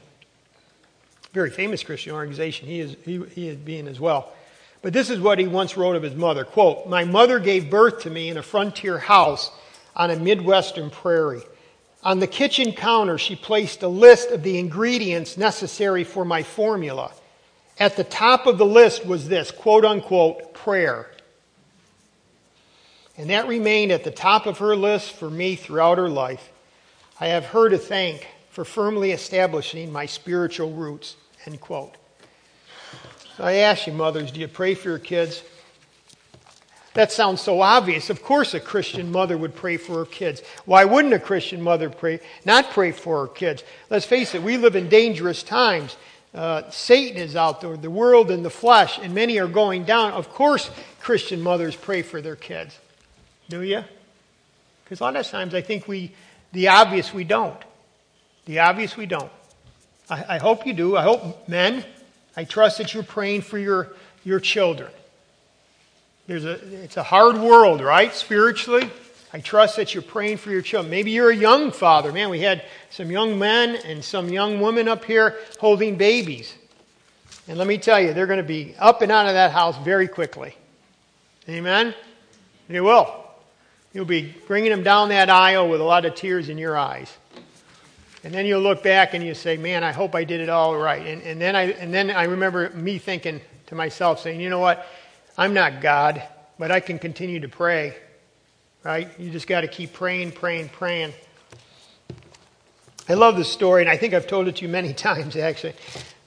very 1.34 1.50
famous 1.50 1.84
Christian 1.84 2.14
organization. 2.14 2.68
He 2.68 2.80
is, 2.80 2.96
he, 3.04 3.24
he 3.34 3.48
is 3.48 3.58
being 3.58 3.88
as 3.88 4.00
well. 4.00 4.34
But 4.82 4.94
this 4.94 5.10
is 5.10 5.20
what 5.20 5.40
he 5.40 5.48
once 5.48 5.78
wrote 5.78 5.96
of 5.96 6.04
his 6.04 6.16
mother. 6.16 6.46
Quote, 6.46 6.88
My 6.88 7.04
mother 7.04 7.40
gave 7.40 7.70
birth 7.70 8.02
to 8.02 8.10
me 8.10 8.30
in 8.30 8.38
a 8.38 8.44
frontier 8.44 8.98
house 8.98 9.52
on 9.96 10.12
a 10.12 10.16
Midwestern 10.16 10.90
prairie. 10.90 11.44
On 12.04 12.20
the 12.20 12.28
kitchen 12.28 12.72
counter, 12.72 13.18
she 13.18 13.36
placed 13.36 13.82
a 13.82 13.88
list 13.88 14.30
of 14.30 14.44
the 14.44 14.60
ingredients 14.60 15.38
necessary 15.38 16.04
for 16.04 16.24
my 16.24 16.44
formula. 16.44 17.12
At 17.78 17.98
the 17.98 18.04
top 18.04 18.48
of 18.48 18.58
the 18.58 18.66
list 18.66 19.06
was 19.06 19.28
this 19.28 19.52
quote 19.52 19.86
unquote 19.86 20.54
prayer. 20.54 21.12
And 23.18 23.30
that 23.30 23.48
remained 23.48 23.92
at 23.92 24.04
the 24.04 24.12
top 24.12 24.46
of 24.46 24.58
her 24.60 24.76
list 24.76 25.14
for 25.14 25.30
me 25.30 25.56
throughout 25.56 25.98
her 25.98 26.10
life. 26.10 26.50
I 27.20 27.28
have 27.28 27.46
her 27.46 27.70
to 27.70 27.78
thank 27.78 28.28
for 28.50 28.66
firmly 28.66 29.12
establishing 29.12 29.92
my 29.92 30.06
spiritual 30.06 30.72
roots. 30.72 31.16
End 31.46 31.60
quote. 31.62 31.96
So 33.38 33.44
I 33.44 33.54
ask 33.54 33.88
you, 33.88 33.94
mothers, 33.94 34.32
do 34.32 34.40
you 34.40 34.48
pray 34.48 34.76
for 34.76 34.90
your 34.90 35.00
kids? 35.00 35.44
That 36.94 37.12
sounds 37.12 37.42
so 37.42 37.62
obvious. 37.62 38.10
Of 38.10 38.24
course, 38.24 38.54
a 38.54 38.60
Christian 38.62 39.12
mother 39.12 39.38
would 39.38 39.54
pray 39.54 39.76
for 39.76 39.98
her 39.98 40.06
kids. 40.06 40.42
Why 40.64 40.86
wouldn't 40.86 41.14
a 41.14 41.20
Christian 41.20 41.62
mother 41.62 41.90
pray, 41.90 42.22
not 42.46 42.70
pray 42.72 42.94
for 42.94 43.22
her 43.22 43.28
kids? 43.28 43.64
Let's 43.90 44.06
face 44.06 44.34
it, 44.34 44.42
we 44.42 44.56
live 44.56 44.78
in 44.78 44.88
dangerous 44.88 45.44
times. 45.44 45.98
Uh, 46.36 46.70
Satan 46.70 47.16
is 47.18 47.38
out 47.38 47.62
there, 47.62 47.78
the 47.78 47.90
world 47.90 48.30
and 48.30 48.44
the 48.44 48.50
flesh, 48.50 49.00
and 49.02 49.16
many 49.16 49.40
are 49.40 49.48
going 49.48 49.86
down. 49.86 50.12
Of 50.12 50.30
course, 50.30 50.70
Christian 51.00 51.42
mothers 51.42 51.78
pray 51.78 52.02
for 52.02 52.22
their 52.22 52.36
kids. 52.36 52.78
Do 53.48 53.62
you? 53.62 53.86
Because 54.84 55.00
a 55.00 55.04
lot 55.04 55.16
of 55.16 55.26
times 55.26 55.56
I 55.56 55.62
think 55.62 55.88
we, 55.88 56.12
the 56.52 56.68
obvious 56.68 57.14
we 57.14 57.24
don't. 57.24 57.58
The 58.46 58.60
obvious 58.60 58.98
we 58.98 59.06
don't. 59.06 59.32
I, 60.10 60.36
I 60.36 60.38
hope 60.38 60.68
you 60.68 60.74
do. 60.74 60.98
I 60.98 61.04
hope, 61.04 61.48
men, 61.48 61.86
I 62.36 62.44
trust 62.44 62.80
that 62.80 62.94
you're 62.94 63.04
praying 63.04 63.42
for 63.42 63.58
your, 63.58 63.94
your 64.26 64.42
children. 64.42 64.92
There's 66.28 66.44
a, 66.44 66.84
it's 66.84 66.98
a 66.98 67.04
hard 67.04 67.38
world, 67.38 67.80
right? 67.80 68.14
Spiritually. 68.14 68.90
I 69.36 69.42
trust 69.42 69.76
that 69.76 69.94
you're 69.94 70.02
praying 70.02 70.38
for 70.38 70.50
your 70.50 70.62
children. 70.62 70.90
Maybe 70.90 71.12
you're 71.12 71.30
a 71.30 71.36
young 71.36 71.70
father. 71.70 72.14
Man, 72.14 72.30
we 72.30 72.40
had 72.40 72.64
some 72.90 73.12
young 73.12 73.38
men 73.38 73.76
and 73.76 74.02
some 74.02 74.30
young 74.30 74.62
women 74.62 74.88
up 74.88 75.04
here 75.04 75.36
holding 75.60 75.98
babies. 75.98 76.56
And 77.50 77.58
let 77.58 77.68
me 77.68 77.78
tell 77.78 78.00
you, 78.00 78.14
they're 78.14 78.28
going 78.28 78.38
to 78.38 78.44
be 78.44 78.76
up 78.80 79.02
and 79.02 79.12
out 79.12 79.28
of 79.28 79.34
that 79.34 79.52
house 79.52 79.78
very 79.80 80.08
quickly. 80.08 80.56
Amen? 81.50 81.94
They 82.70 82.80
will. 82.80 83.14
You'll 83.92 84.06
be 84.06 84.34
bringing 84.48 84.72
them 84.72 84.84
down 84.84 85.10
that 85.10 85.30
aisle 85.30 85.68
with 85.68 85.82
a 85.82 85.84
lot 85.84 86.06
of 86.06 86.16
tears 86.16 86.48
in 86.48 86.58
your 86.58 86.78
eyes. 86.78 87.14
And 88.24 88.34
then 88.34 88.46
you'll 88.46 88.62
look 88.62 88.84
back 88.84 89.16
and 89.16 89.22
you 89.22 89.34
say, 89.34 89.58
man, 89.58 89.84
I 89.84 89.92
hope 89.92 90.16
I 90.16 90.24
did 90.24 90.40
it 90.40 90.48
all 90.48 90.78
right. 90.78 91.06
And, 91.06 91.22
and, 91.24 91.42
then 91.42 91.58
I, 91.58 91.74
and 91.74 91.94
then 91.94 92.10
I 92.10 92.24
remember 92.24 92.70
me 92.70 93.00
thinking 93.00 93.42
to 93.66 93.76
myself, 93.76 94.22
saying, 94.22 94.40
you 94.40 94.50
know 94.50 94.60
what? 94.60 94.88
I'm 95.38 95.54
not 95.54 95.82
God, 95.82 96.24
but 96.58 96.72
I 96.72 96.80
can 96.80 96.98
continue 97.00 97.42
to 97.42 97.50
pray 97.50 97.98
right? 98.86 99.10
You 99.20 99.32
just 99.32 99.48
got 99.48 99.62
to 99.62 99.68
keep 99.68 99.94
praying, 99.94 100.34
praying, 100.34 100.70
praying. 100.70 101.12
I 103.10 103.16
love 103.16 103.36
this 103.36 103.52
story, 103.52 103.82
and 103.82 103.90
I 103.90 103.98
think 103.98 104.14
I've 104.14 104.28
told 104.28 104.48
it 104.48 104.58
to 104.58 104.66
you 104.66 104.70
many 104.70 104.94
times, 105.08 105.36
actually. 105.36 105.74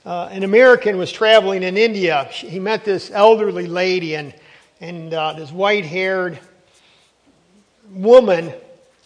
Uh, 0.05 0.29
an 0.33 0.43
American 0.43 0.99
was 0.99 1.13
traveling 1.13 1.63
in 1.63 1.77
India. 1.77 2.25
He 2.25 2.59
met 2.59 2.85
this 2.85 3.13
elderly 3.13 3.67
lady, 3.67 4.17
and, 4.17 4.35
and 4.81 5.15
uh, 5.15 5.35
this 5.35 5.53
white 5.53 5.85
haired 5.85 6.41
woman 7.91 8.53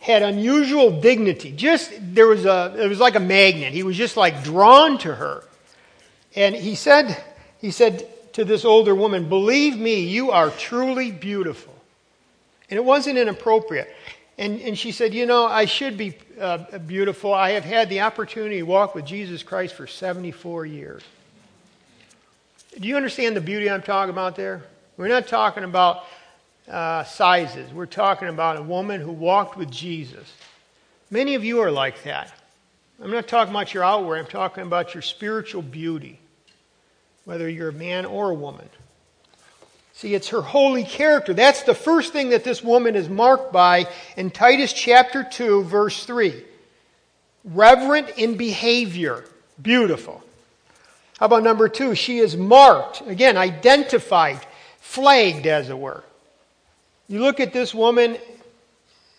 had 0.01 0.23
unusual 0.23 1.01
dignity. 1.01 1.53
Just, 1.53 1.93
there 2.01 2.29
was 2.29 2.47
a, 2.47 2.75
it 2.79 2.89
was 2.89 3.01
like 3.01 3.17
a 3.17 3.21
magnet. 3.21 3.75
He 3.75 3.83
was 3.83 3.99
just 3.99 4.17
like 4.17 4.43
drawn 4.43 4.97
to 4.99 5.15
her. 5.15 5.45
And 6.35 6.55
he 6.55 6.75
said, 6.75 7.23
he 7.59 7.71
said 7.71 8.09
to 8.33 8.47
this 8.47 8.65
older 8.65 8.95
woman, 8.95 9.29
Believe 9.29 9.77
me, 9.77 10.01
you 10.01 10.31
are 10.31 10.49
truly 10.51 11.13
beautiful. 11.13 11.72
And 12.73 12.79
it 12.79 12.85
wasn't 12.87 13.19
inappropriate. 13.19 13.95
And, 14.39 14.59
and 14.63 14.79
she 14.79 14.93
said, 14.93 15.13
You 15.13 15.27
know, 15.27 15.45
I 15.45 15.67
should 15.67 15.99
be 15.99 16.17
uh, 16.41 16.79
beautiful. 16.79 17.35
I 17.35 17.51
have 17.51 17.65
had 17.65 17.91
the 17.91 18.01
opportunity 18.01 18.61
to 18.61 18.63
walk 18.63 18.95
with 18.95 19.05
Jesus 19.05 19.43
Christ 19.43 19.75
for 19.75 19.87
74 19.87 20.65
years. 20.65 21.03
Do 22.81 22.89
you 22.89 22.97
understand 22.97 23.37
the 23.37 23.43
beauty 23.43 23.69
I'm 23.69 23.83
talking 23.83 24.09
about 24.09 24.37
there? 24.37 24.63
We're 24.97 25.09
not 25.09 25.29
talking 25.29 25.65
about 25.65 26.05
uh, 26.67 27.05
sizes. 27.05 27.71
We're 27.75 27.85
talking 27.85 28.29
about 28.29 28.57
a 28.57 28.63
woman 28.63 29.03
who 29.03 29.13
walked 29.13 29.59
with 29.59 29.71
Jesus. 29.71 30.33
Many 31.11 31.35
of 31.35 31.45
you 31.45 31.61
are 31.61 31.71
like 31.71 32.05
that. 32.05 32.33
I'm 33.03 33.11
not 33.11 33.29
talking 33.29 33.53
about 33.53 33.75
your 33.75 33.85
outward, 33.85 34.17
I'm 34.17 34.25
talking 34.25 34.63
about 34.63 34.95
your 34.95 35.03
spiritual 35.03 35.61
beauty, 35.61 36.19
whether 37.27 37.51
you're 37.51 37.69
a 37.69 37.75
man 37.75 38.07
or 38.07 38.31
a 38.31 38.35
woman. 38.35 38.71
See, 40.03 40.15
it's 40.17 40.31
her 40.31 40.43
holy 40.43 40.83
character. 40.83 41.33
That's 41.33 41.63
the 41.63 41.77
first 41.77 42.13
thing 42.13 42.31
that 42.31 42.43
this 42.43 42.61
woman 42.61 42.97
is 42.97 43.09
marked 43.09 43.53
by 43.53 43.87
in 44.17 44.33
Titus 44.33 44.73
chapter 44.73 45.23
2, 45.23 45.63
verse 45.63 46.05
3. 46.05 46.43
Reverent 47.45 48.09
in 48.19 48.37
behavior. 48.37 49.25
Beautiful. 49.63 50.21
How 51.21 51.27
about 51.27 51.45
number 51.45 51.69
two? 51.69 51.95
She 51.95 52.19
is 52.19 52.37
marked, 52.37 53.03
again, 53.03 53.37
identified, 53.37 54.45
flagged, 54.81 55.47
as 55.47 55.71
it 55.71 55.79
were. 55.79 56.03
You 57.07 57.21
look 57.21 57.39
at 57.39 57.53
this 57.53 57.73
woman, 57.73 58.19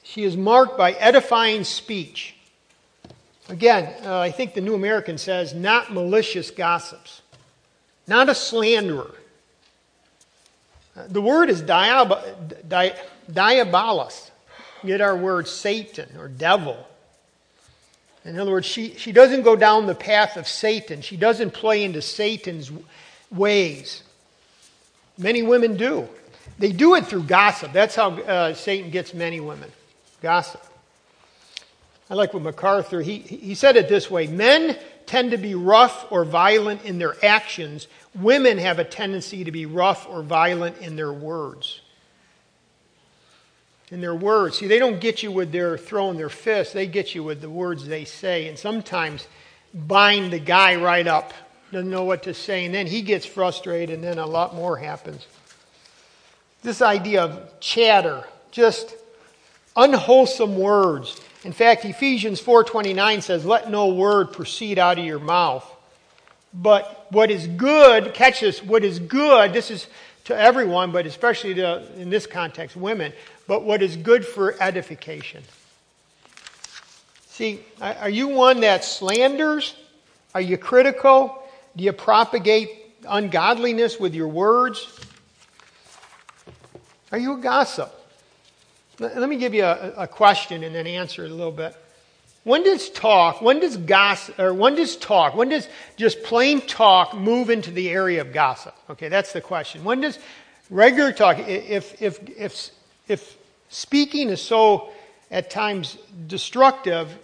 she 0.04 0.26
is 0.26 0.36
marked 0.36 0.78
by 0.78 0.92
edifying 0.92 1.64
speech. 1.64 2.36
Again, 3.48 3.90
uh, 4.04 4.20
I 4.20 4.32
think 4.32 4.54
the 4.54 4.60
New 4.60 4.76
American 4.76 5.18
says, 5.18 5.54
not 5.54 5.94
malicious 5.94 6.52
gossips, 6.52 7.22
not 8.06 8.28
a 8.28 8.36
slanderer 8.36 9.16
the 10.96 11.22
word 11.22 11.50
is 11.50 11.62
diab- 11.62 12.68
di- 12.68 12.96
diabolos. 13.32 14.30
Get 14.86 15.02
our 15.02 15.16
word 15.16 15.48
Satan 15.48 16.18
or 16.18 16.28
devil. 16.28 16.78
In 18.26 18.40
other 18.40 18.52
words, 18.52 18.66
she, 18.66 18.96
she 18.96 19.12
doesn't 19.12 19.44
go 19.44 19.56
down 19.56 19.86
the 19.86 19.96
path 19.96 20.38
of 20.38 20.48
Satan. 20.48 21.02
She 21.02 21.18
doesn't 21.18 21.52
play 21.52 21.84
into 21.84 22.02
Satan's 22.02 22.72
ways. 23.32 24.04
Many 25.18 25.44
women 25.44 25.78
do. 25.78 26.08
they 26.58 26.72
do 26.72 26.96
it 26.96 27.06
through 27.06 27.24
gossip. 27.24 27.74
That's 27.74 27.96
how 27.96 28.12
uh, 28.12 28.54
Satan 28.54 28.92
gets 28.92 29.14
many 29.14 29.40
women. 29.40 29.72
Gossip. 30.22 30.64
I 32.10 32.16
like 32.16 32.34
what 32.34 32.44
MacArthur, 32.44 33.02
he, 33.02 33.20
he 33.20 33.56
said 33.56 33.76
it 33.76 33.90
this 33.90 34.10
way 34.12 34.28
Men 34.28 34.78
tend 35.06 35.32
to 35.32 35.38
be 35.38 35.56
rough 35.56 36.12
or 36.12 36.26
violent 36.26 36.84
in 36.86 37.00
their 37.00 37.16
actions. 37.24 37.88
Women 38.16 38.58
have 38.58 38.80
a 38.80 38.84
tendency 38.84 39.44
to 39.44 39.52
be 39.52 39.66
rough 39.66 40.08
or 40.10 40.22
violent 40.22 40.78
in 40.80 40.96
their 40.96 41.14
words. 41.14 41.82
In 43.92 44.02
their 44.02 44.16
words. 44.16 44.58
See, 44.58 44.68
they 44.68 44.80
don't 44.80 45.00
get 45.00 45.24
you 45.24 45.32
with 45.32 45.52
their 45.52 45.78
throwing 45.78 46.18
their 46.18 46.30
fists, 46.30 46.74
they 46.74 46.88
get 46.88 47.14
you 47.14 47.24
with 47.24 47.42
the 47.42 47.50
words 47.50 47.86
they 47.86 48.06
say. 48.06 48.48
And 48.48 48.58
sometimes 48.58 49.28
bind 49.74 50.32
the 50.32 50.40
guy 50.40 50.76
right 50.76 51.06
up, 51.06 51.34
doesn't 51.72 51.90
know 51.90 52.04
what 52.04 52.24
to 52.24 52.34
say, 52.34 52.66
and 52.66 52.74
then 52.74 52.88
he 52.88 53.02
gets 53.02 53.26
frustrated, 53.26 53.96
and 53.96 54.04
then 54.04 54.20
a 54.20 54.26
lot 54.26 54.56
more 54.56 54.78
happens. 54.78 55.26
This 56.62 56.82
idea 56.82 57.24
of 57.24 57.60
chatter, 57.60 58.24
just 58.52 58.96
unwholesome 59.76 60.56
words. 60.56 61.20
In 61.44 61.52
fact, 61.52 61.84
Ephesians 61.86 62.40
4:29 62.40 63.22
says, 63.22 63.46
"Let 63.46 63.70
no 63.70 63.88
word 63.88 64.32
proceed 64.32 64.80
out 64.80 64.98
of 64.98 65.06
your 65.06 65.20
mouth." 65.20 65.70
But 66.54 67.08
what 67.10 67.32
is 67.32 67.48
good, 67.48 68.14
catch 68.14 68.42
this, 68.42 68.62
what 68.62 68.84
is 68.84 69.00
good, 69.00 69.54
this 69.54 69.72
is 69.72 69.88
to 70.26 70.38
everyone, 70.38 70.92
but 70.92 71.06
especially 71.06 71.56
to, 71.56 71.84
in 71.98 72.10
this 72.10 72.26
context, 72.28 72.76
women, 72.76 73.12
but 73.48 73.64
what 73.64 73.82
is 73.82 73.98
good 73.98 74.26
for 74.26 74.56
edification. 74.62 75.44
See, 77.28 77.60
are 77.82 78.10
you 78.10 78.28
one 78.28 78.62
that 78.62 78.86
slanders? 78.86 79.76
Are 80.36 80.42
you 80.42 80.58
critical? 80.58 81.44
Do 81.76 81.84
you 81.84 81.92
propagate 81.92 82.70
ungodliness 83.08 84.00
with 84.00 84.14
your 84.14 84.28
words? 84.28 84.88
Are 87.12 87.18
you 87.18 87.34
a 87.34 87.38
gossip? 87.38 87.92
Let 89.00 89.28
me 89.28 89.38
give 89.38 89.54
you 89.54 89.64
a, 89.64 89.94
a 89.98 90.08
question 90.08 90.64
and 90.64 90.76
then 90.76 90.86
answer 90.86 91.26
it 91.26 91.32
a 91.32 91.34
little 91.34 91.52
bit. 91.52 91.76
When 92.44 92.64
does 92.64 92.90
talk, 92.90 93.42
when 93.42 93.60
does 93.62 93.78
gossip, 93.78 94.38
or 94.38 94.54
when 94.54 94.76
does 94.76 94.98
talk, 94.98 95.34
when 95.34 95.50
does 95.50 95.68
just 95.96 96.24
plain 96.24 96.60
talk 96.62 97.16
move 97.16 97.50
into 97.50 97.72
the 97.72 97.90
area 97.90 98.20
of 98.20 98.34
gossip? 98.34 98.76
Okay, 98.90 99.08
that's 99.08 99.32
the 99.32 99.40
question. 99.40 99.84
When 99.84 100.02
does 100.02 100.20
regular 100.70 101.14
talk, 101.14 101.40
if, 101.40 102.02
if, 102.02 102.32
if, 102.38 102.70
if 103.08 103.38
speaking 103.70 104.30
is 104.30 104.42
so 104.42 104.90
at 105.32 105.50
times 105.50 105.98
destructive, 106.28 107.18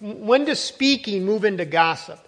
when 0.00 0.46
does 0.46 0.60
speaking 0.60 1.24
move 1.26 1.44
into 1.44 1.66
gossip? 1.66 2.18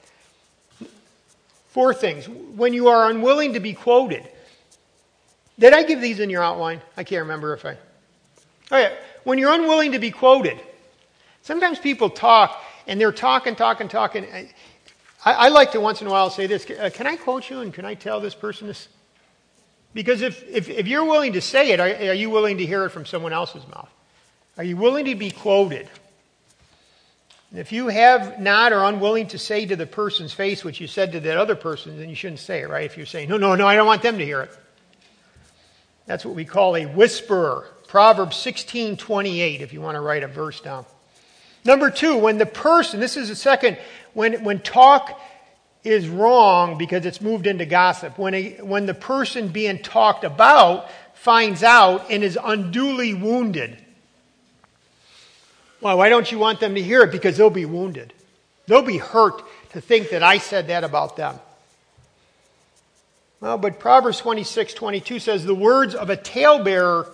Four 1.68 1.94
things. 1.94 2.28
When 2.28 2.72
you 2.72 2.88
are 2.88 3.10
unwilling 3.10 3.54
to 3.54 3.60
be 3.60 3.72
quoted. 3.72 4.28
Did 5.58 5.72
I 5.72 5.82
give 5.84 6.02
these 6.02 6.20
in 6.20 6.28
your 6.28 6.42
outline? 6.42 6.82
I 6.98 7.04
can't 7.04 7.22
remember 7.22 7.54
if 7.54 7.64
I. 7.64 7.78
Oh. 8.70 8.96
When 9.24 9.38
you're 9.38 9.52
unwilling 9.52 9.92
to 9.92 9.98
be 9.98 10.10
quoted. 10.10 10.60
Sometimes 11.42 11.78
people 11.78 12.10
talk 12.10 12.62
and 12.86 13.00
they're 13.00 13.12
talking, 13.12 13.56
talking, 13.56 13.88
talking. 13.88 14.24
I, 15.24 15.32
I 15.32 15.48
like 15.48 15.72
to 15.72 15.80
once 15.80 16.00
in 16.00 16.06
a 16.06 16.10
while 16.10 16.30
say 16.30 16.46
this 16.46 16.68
uh, 16.70 16.90
Can 16.92 17.06
I 17.06 17.16
quote 17.16 17.50
you 17.50 17.60
and 17.60 17.72
can 17.72 17.84
I 17.84 17.94
tell 17.94 18.20
this 18.20 18.34
person 18.34 18.68
this? 18.68 18.88
Because 19.94 20.22
if, 20.22 20.46
if, 20.48 20.68
if 20.68 20.86
you're 20.86 21.04
willing 21.04 21.32
to 21.32 21.40
say 21.40 21.70
it, 21.70 21.80
are, 21.80 21.88
are 21.88 22.14
you 22.14 22.30
willing 22.30 22.58
to 22.58 22.66
hear 22.66 22.84
it 22.84 22.90
from 22.90 23.06
someone 23.06 23.32
else's 23.32 23.66
mouth? 23.66 23.88
Are 24.58 24.64
you 24.64 24.76
willing 24.76 25.06
to 25.06 25.14
be 25.14 25.30
quoted? 25.30 25.88
If 27.54 27.72
you 27.72 27.88
have 27.88 28.40
not 28.40 28.72
or 28.72 28.84
unwilling 28.84 29.28
to 29.28 29.38
say 29.38 29.64
to 29.66 29.76
the 29.76 29.86
person's 29.86 30.32
face 30.32 30.64
what 30.64 30.78
you 30.80 30.86
said 30.86 31.12
to 31.12 31.20
that 31.20 31.36
other 31.36 31.54
person, 31.54 31.96
then 31.98 32.08
you 32.08 32.14
shouldn't 32.14 32.40
say 32.40 32.60
it, 32.60 32.68
right? 32.68 32.84
If 32.84 32.96
you're 32.96 33.06
saying, 33.06 33.28
no, 33.28 33.36
no, 33.36 33.54
no, 33.54 33.66
I 33.66 33.76
don't 33.76 33.86
want 33.86 34.02
them 34.02 34.18
to 34.18 34.24
hear 34.24 34.42
it. 34.42 34.50
That's 36.06 36.24
what 36.24 36.34
we 36.34 36.44
call 36.44 36.76
a 36.76 36.86
whisperer. 36.86 37.68
Proverbs 37.88 38.36
16 38.36 38.96
28, 38.96 39.60
if 39.60 39.72
you 39.72 39.80
want 39.80 39.96
to 39.96 40.00
write 40.00 40.22
a 40.22 40.28
verse 40.28 40.60
down. 40.60 40.84
Number 41.64 41.90
two, 41.90 42.16
when 42.16 42.38
the 42.38 42.46
person, 42.46 43.00
this 43.00 43.16
is 43.16 43.28
the 43.28 43.34
second, 43.34 43.78
when, 44.14 44.44
when 44.44 44.60
talk 44.60 45.20
is 45.82 46.08
wrong 46.08 46.78
because 46.78 47.04
it's 47.06 47.20
moved 47.20 47.46
into 47.46 47.66
gossip, 47.66 48.18
when, 48.18 48.34
a, 48.34 48.50
when 48.60 48.86
the 48.86 48.94
person 48.94 49.48
being 49.48 49.80
talked 49.80 50.24
about 50.24 50.88
finds 51.14 51.62
out 51.62 52.10
and 52.10 52.22
is 52.22 52.38
unduly 52.42 53.14
wounded. 53.14 53.76
Well, 55.80 55.98
why 55.98 56.08
don't 56.08 56.30
you 56.30 56.38
want 56.38 56.60
them 56.60 56.74
to 56.74 56.82
hear 56.82 57.02
it? 57.02 57.12
Because 57.12 57.36
they'll 57.36 57.50
be 57.50 57.66
wounded. 57.66 58.12
They'll 58.66 58.82
be 58.82 58.98
hurt 58.98 59.42
to 59.70 59.80
think 59.80 60.10
that 60.10 60.22
I 60.22 60.38
said 60.38 60.68
that 60.68 60.84
about 60.84 61.16
them. 61.16 61.38
Well, 63.40 63.58
but 63.58 63.78
Proverbs 63.78 64.18
26, 64.18 64.74
22 64.74 65.18
says, 65.18 65.44
The 65.44 65.54
words 65.54 65.94
of 65.94 66.10
a 66.10 66.16
talebearer 66.16 67.10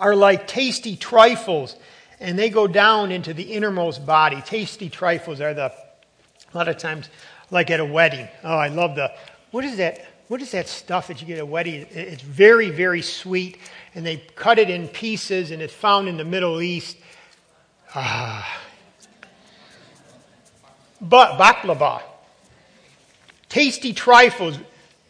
are 0.00 0.16
like 0.16 0.48
tasty 0.48 0.96
trifles, 0.96 1.76
and 2.18 2.38
they 2.38 2.50
go 2.50 2.66
down 2.66 3.12
into 3.12 3.32
the 3.32 3.52
innermost 3.52 4.04
body. 4.04 4.42
Tasty 4.44 4.88
trifles 4.88 5.40
are 5.40 5.54
the, 5.54 5.66
a 5.66 6.56
lot 6.56 6.66
of 6.68 6.78
times, 6.78 7.08
like 7.50 7.70
at 7.70 7.78
a 7.78 7.84
wedding. 7.84 8.26
Oh, 8.42 8.56
I 8.56 8.68
love 8.68 8.96
the, 8.96 9.12
what 9.50 9.64
is 9.64 9.76
that? 9.76 10.06
What 10.28 10.40
is 10.40 10.52
that 10.52 10.68
stuff 10.68 11.08
that 11.08 11.20
you 11.20 11.26
get 11.26 11.38
at 11.38 11.42
a 11.42 11.46
wedding? 11.46 11.86
It's 11.90 12.22
very, 12.22 12.70
very 12.70 13.02
sweet, 13.02 13.58
and 13.96 14.06
they 14.06 14.18
cut 14.36 14.60
it 14.60 14.70
in 14.70 14.86
pieces, 14.86 15.50
and 15.50 15.60
it's 15.60 15.74
found 15.74 16.08
in 16.08 16.16
the 16.16 16.24
Middle 16.24 16.62
East. 16.62 16.96
Ah. 17.94 18.60
But 21.00 21.36
baklava, 21.36 22.02
tasty 23.48 23.92
trifles, 23.92 24.56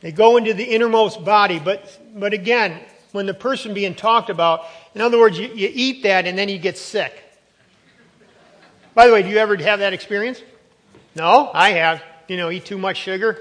they 0.01 0.13
go 0.13 0.39
into 0.39 0.55
the 0.55 0.65
innermost 0.65 1.23
body. 1.23 1.59
But, 1.59 2.01
but 2.15 2.33
again, 2.33 2.81
when 3.13 3.27
the 3.27 3.35
person 3.35 3.75
being 3.75 3.95
talked 3.95 4.31
about, 4.31 4.65
in 4.95 5.01
other 5.01 5.19
words, 5.19 5.39
you, 5.39 5.49
you 5.49 5.71
eat 5.73 6.03
that 6.03 6.27
and 6.27 6.39
then 6.39 6.49
you 6.49 6.59
get 6.59 6.77
sick. 6.77 7.25
By 8.95 9.07
the 9.07 9.13
way, 9.13 9.23
do 9.23 9.29
you 9.29 9.39
ever 9.39 9.57
have 9.57 9.79
that 9.79 9.93
experience? 9.93 10.43
No, 11.15 11.51
I 11.53 11.71
have. 11.71 12.03
You 12.29 12.37
know, 12.37 12.51
eat 12.51 12.65
too 12.65 12.79
much 12.79 12.97
sugar. 12.97 13.39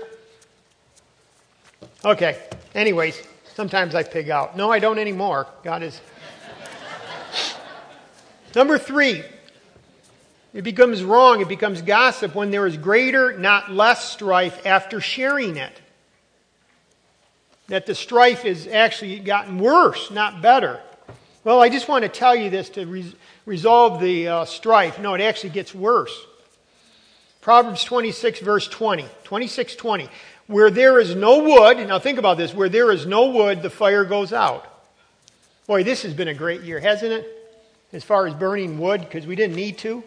Okay. 2.06 2.38
Anyways, 2.74 3.22
sometimes 3.56 3.96
I 3.96 4.04
pig 4.04 4.30
out. 4.30 4.56
No, 4.56 4.72
I 4.72 4.80
don't 4.80 5.00
anymore. 5.00 5.48
God 5.64 5.84
is. 5.84 6.00
Number 8.56 8.78
three, 8.78 9.24
it 10.54 10.64
becomes 10.64 11.04
wrong, 11.04 11.42
it 11.42 11.48
becomes 11.48 11.84
gossip 11.84 12.34
when 12.34 12.50
there 12.50 12.66
is 12.66 12.78
greater, 12.78 13.38
not 13.38 13.72
less 13.72 14.12
strife 14.12 14.66
after 14.66 15.00
sharing 15.00 15.58
it 15.58 15.80
that 17.70 17.86
the 17.86 17.96
strife 17.96 18.42
has 18.42 18.68
actually 18.68 19.20
gotten 19.20 19.60
worse, 19.60 20.12
not 20.12 20.42
better. 20.42 20.82
Well, 21.44 21.62
I 21.62 21.70
just 21.70 21.88
want 21.88 22.04
to 22.04 22.10
tell 22.10 22.36
you 22.36 22.50
this 22.50 22.70
to 22.72 22.86
re- 22.86 23.16
resolve 23.46 24.02
the 24.02 24.28
uh, 24.28 24.46
strife. 24.46 25.00
No, 25.00 25.14
it 25.14 25.22
actually 25.22 25.52
gets 25.52 25.74
worse. 25.74 26.16
Proverbs 27.42 27.84
26, 27.84 28.42
verse 28.42 28.68
20. 28.68 29.06
26, 29.24 29.76
20. 29.76 30.10
Where 30.48 30.70
there 30.70 31.00
is 31.00 31.16
no 31.16 31.44
wood, 31.44 31.78
now 31.88 32.00
think 32.00 32.20
about 32.20 32.38
this, 32.38 32.54
where 32.54 32.70
there 32.70 32.92
is 32.92 33.06
no 33.06 33.30
wood, 33.30 33.62
the 33.62 33.70
fire 33.70 34.04
goes 34.04 34.34
out. 34.34 34.66
Boy, 35.68 35.84
this 35.84 36.02
has 36.04 36.14
been 36.14 36.28
a 36.28 36.34
great 36.34 36.62
year, 36.62 36.80
hasn't 36.80 37.12
it? 37.12 37.28
As 37.94 38.04
far 38.04 38.28
as 38.28 38.34
burning 38.34 38.80
wood, 38.80 39.02
because 39.02 39.26
we 39.26 39.36
didn't 39.36 39.56
need 39.56 39.78
to 39.80 40.04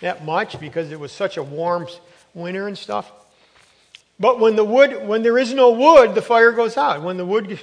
that 0.00 0.24
much 0.24 0.58
because 0.58 0.90
it 0.90 0.98
was 0.98 1.12
such 1.12 1.36
a 1.36 1.42
warm 1.42 1.86
winter 2.34 2.66
and 2.66 2.76
stuff. 2.76 3.10
But 4.18 4.38
when 4.38 4.56
the 4.56 4.64
wood, 4.64 5.06
when 5.06 5.22
there 5.22 5.38
is 5.38 5.54
no 5.54 5.70
wood, 5.70 6.14
the 6.14 6.22
fire 6.22 6.52
goes 6.52 6.76
out. 6.76 7.02
When 7.02 7.16
the 7.16 7.24
wood, 7.24 7.58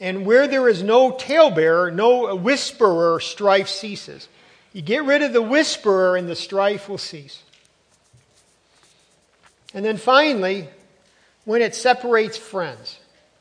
and 0.00 0.26
where 0.26 0.46
there 0.46 0.68
is 0.68 0.82
no 0.82 1.12
talebearer, 1.12 1.90
no 1.90 2.34
whisperer, 2.34 3.20
strife 3.20 3.68
ceases. 3.68 4.28
You 4.72 4.82
get 4.82 5.04
rid 5.04 5.22
of 5.22 5.32
the 5.32 5.42
whisperer, 5.42 6.16
and 6.16 6.28
the 6.28 6.36
strife 6.36 6.88
will 6.88 6.98
cease. 6.98 7.42
And 9.72 9.84
then 9.84 9.96
finally, 9.96 10.68
when 11.44 11.62
it 11.62 11.74
separates 11.74 12.36
friends, 12.36 12.98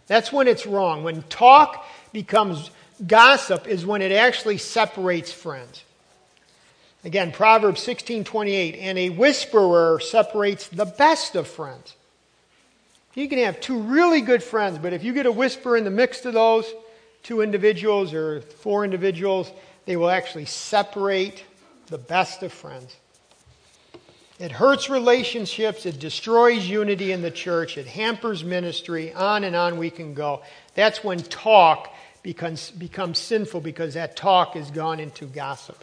that's 0.07 0.31
when 0.31 0.47
it's 0.47 0.65
wrong. 0.65 1.03
When 1.03 1.23
talk 1.23 1.85
becomes 2.13 2.69
gossip, 3.05 3.67
is 3.67 3.85
when 3.85 4.01
it 4.01 4.11
actually 4.11 4.57
separates 4.57 5.31
friends. 5.31 5.83
Again, 7.03 7.31
Proverbs 7.31 7.81
16:28, 7.81 8.77
and 8.79 8.97
a 8.97 9.09
whisperer 9.09 9.99
separates 9.99 10.67
the 10.67 10.85
best 10.85 11.35
of 11.35 11.47
friends. 11.47 11.95
You 13.15 13.29
can 13.29 13.39
have 13.39 13.61
two 13.61 13.79
really 13.79 14.19
good 14.19 14.43
friends, 14.43 14.77
but 14.77 14.91
if 14.91 15.03
you 15.03 15.13
get 15.13 15.25
a 15.25 15.31
whisper 15.31 15.77
in 15.77 15.85
the 15.85 15.89
mix 15.89 16.25
of 16.25 16.33
those 16.33 16.71
two 17.23 17.41
individuals 17.41 18.13
or 18.13 18.41
four 18.41 18.83
individuals, 18.83 19.51
they 19.85 19.95
will 19.95 20.09
actually 20.09 20.45
separate 20.45 21.43
the 21.87 21.97
best 21.97 22.43
of 22.43 22.51
friends. 22.51 22.95
It 24.37 24.51
hurts 24.51 24.89
relationships, 24.89 25.85
it 25.85 25.97
destroys 25.97 26.67
unity 26.67 27.13
in 27.13 27.21
the 27.21 27.31
church, 27.31 27.77
it 27.77 27.87
hampers 27.87 28.43
ministry, 28.43 29.13
on 29.13 29.45
and 29.45 29.55
on 29.55 29.77
we 29.77 29.89
can 29.89 30.13
go. 30.13 30.41
That's 30.73 31.01
when 31.01 31.19
talk 31.19 31.93
becomes, 32.21 32.69
becomes 32.71 33.17
sinful 33.17 33.61
because 33.61 33.93
that 33.93 34.17
talk 34.17 34.55
has 34.55 34.69
gone 34.71 34.99
into 34.99 35.25
gossip. 35.25 35.81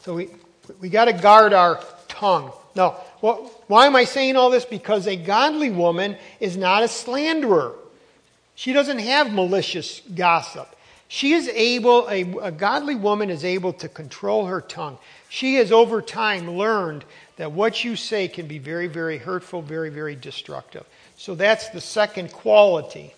So 0.00 0.14
we, 0.14 0.30
we 0.80 0.88
got 0.88 1.04
to 1.04 1.12
guard 1.12 1.52
our 1.52 1.80
tongue. 2.08 2.50
Now, 2.74 2.96
what, 3.20 3.59
why 3.70 3.86
am 3.86 3.94
I 3.94 4.02
saying 4.02 4.34
all 4.34 4.50
this? 4.50 4.64
Because 4.64 5.06
a 5.06 5.14
godly 5.14 5.70
woman 5.70 6.16
is 6.40 6.56
not 6.56 6.82
a 6.82 6.88
slanderer. 6.88 7.76
She 8.56 8.72
doesn't 8.72 8.98
have 8.98 9.32
malicious 9.32 10.00
gossip. 10.12 10.74
She 11.06 11.34
is 11.34 11.48
able, 11.48 12.08
a, 12.08 12.22
a 12.42 12.50
godly 12.50 12.96
woman 12.96 13.30
is 13.30 13.44
able 13.44 13.72
to 13.74 13.88
control 13.88 14.46
her 14.46 14.60
tongue. 14.60 14.98
She 15.28 15.54
has 15.54 15.70
over 15.70 16.02
time 16.02 16.50
learned 16.50 17.04
that 17.36 17.52
what 17.52 17.84
you 17.84 17.94
say 17.94 18.26
can 18.26 18.48
be 18.48 18.58
very, 18.58 18.88
very 18.88 19.18
hurtful, 19.18 19.62
very, 19.62 19.90
very 19.90 20.16
destructive. 20.16 20.84
So 21.16 21.36
that's 21.36 21.68
the 21.68 21.80
second 21.80 22.32
quality, 22.32 23.14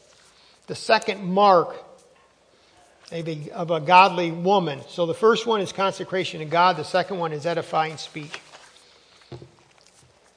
the 0.67 0.75
second 0.75 1.25
mark 1.25 1.83
of 3.11 3.27
a, 3.27 3.51
of 3.53 3.71
a 3.71 3.81
godly 3.81 4.33
woman. 4.33 4.81
So 4.89 5.07
the 5.07 5.15
first 5.15 5.47
one 5.47 5.63
is 5.63 5.73
consecration 5.73 6.41
to 6.41 6.45
God, 6.45 6.77
the 6.77 6.85
second 6.85 7.19
one 7.19 7.33
is 7.33 7.47
edifying 7.47 7.97
speech. 7.97 8.39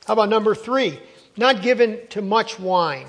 How 0.06 0.14
about 0.14 0.30
number 0.30 0.56
three? 0.56 1.00
Not 1.38 1.62
given 1.62 2.00
to 2.10 2.22
much 2.22 2.60
wine. 2.60 3.08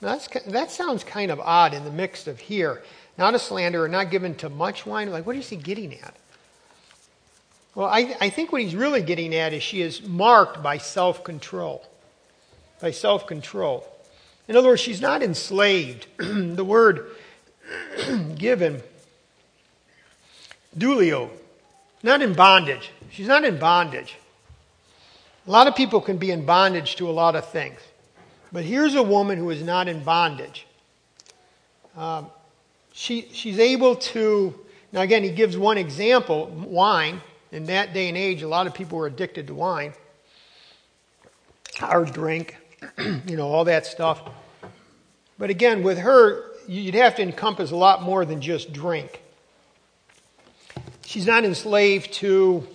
Now 0.00 0.18
that 0.46 0.70
sounds 0.70 1.04
kind 1.04 1.30
of 1.30 1.40
odd 1.40 1.74
in 1.74 1.84
the 1.84 1.90
mix 1.90 2.26
of 2.26 2.38
here. 2.38 2.82
Not 3.16 3.34
a 3.34 3.38
slanderer, 3.38 3.88
not 3.88 4.10
given 4.10 4.34
to 4.36 4.48
much 4.48 4.86
wine. 4.86 5.10
Like, 5.10 5.26
what 5.26 5.36
is 5.36 5.48
he 5.48 5.56
getting 5.56 5.92
at? 5.94 6.14
Well, 7.74 7.88
I, 7.88 8.16
I 8.20 8.30
think 8.30 8.52
what 8.52 8.62
he's 8.62 8.74
really 8.74 9.02
getting 9.02 9.34
at 9.34 9.52
is 9.52 9.62
she 9.62 9.82
is 9.82 10.02
marked 10.02 10.62
by 10.62 10.78
self 10.78 11.24
control. 11.24 11.84
By 12.80 12.92
self 12.92 13.26
control. 13.26 13.86
In 14.46 14.56
other 14.56 14.68
words, 14.68 14.80
she's 14.80 15.00
not 15.00 15.22
enslaved. 15.22 16.06
the 16.16 16.64
word 16.64 17.10
given, 18.36 18.82
dulio, 20.76 21.30
not 22.02 22.22
in 22.22 22.32
bondage. 22.32 22.90
She's 23.10 23.28
not 23.28 23.44
in 23.44 23.58
bondage. 23.58 24.16
A 25.48 25.50
lot 25.50 25.66
of 25.66 25.74
people 25.74 26.02
can 26.02 26.18
be 26.18 26.30
in 26.30 26.44
bondage 26.44 26.96
to 26.96 27.08
a 27.08 27.10
lot 27.10 27.34
of 27.34 27.48
things. 27.48 27.80
But 28.52 28.64
here's 28.64 28.94
a 28.94 29.02
woman 29.02 29.38
who 29.38 29.48
is 29.48 29.62
not 29.62 29.88
in 29.88 30.04
bondage. 30.04 30.66
Um, 31.96 32.26
she, 32.92 33.30
she's 33.32 33.58
able 33.58 33.96
to, 33.96 34.54
now 34.92 35.00
again, 35.00 35.22
he 35.22 35.30
gives 35.30 35.56
one 35.56 35.78
example 35.78 36.48
wine. 36.48 37.22
In 37.50 37.64
that 37.64 37.94
day 37.94 38.08
and 38.08 38.18
age, 38.18 38.42
a 38.42 38.48
lot 38.48 38.66
of 38.66 38.74
people 38.74 38.98
were 38.98 39.06
addicted 39.06 39.46
to 39.46 39.54
wine, 39.54 39.94
hard 41.78 42.12
drink, 42.12 42.58
you 42.98 43.38
know, 43.38 43.48
all 43.48 43.64
that 43.64 43.86
stuff. 43.86 44.20
But 45.38 45.48
again, 45.48 45.82
with 45.82 45.96
her, 45.96 46.44
you'd 46.66 46.94
have 46.94 47.14
to 47.14 47.22
encompass 47.22 47.70
a 47.70 47.76
lot 47.76 48.02
more 48.02 48.26
than 48.26 48.42
just 48.42 48.70
drink. 48.70 49.22
She's 51.06 51.26
not 51.26 51.46
enslaved 51.46 52.12
to, 52.14 52.68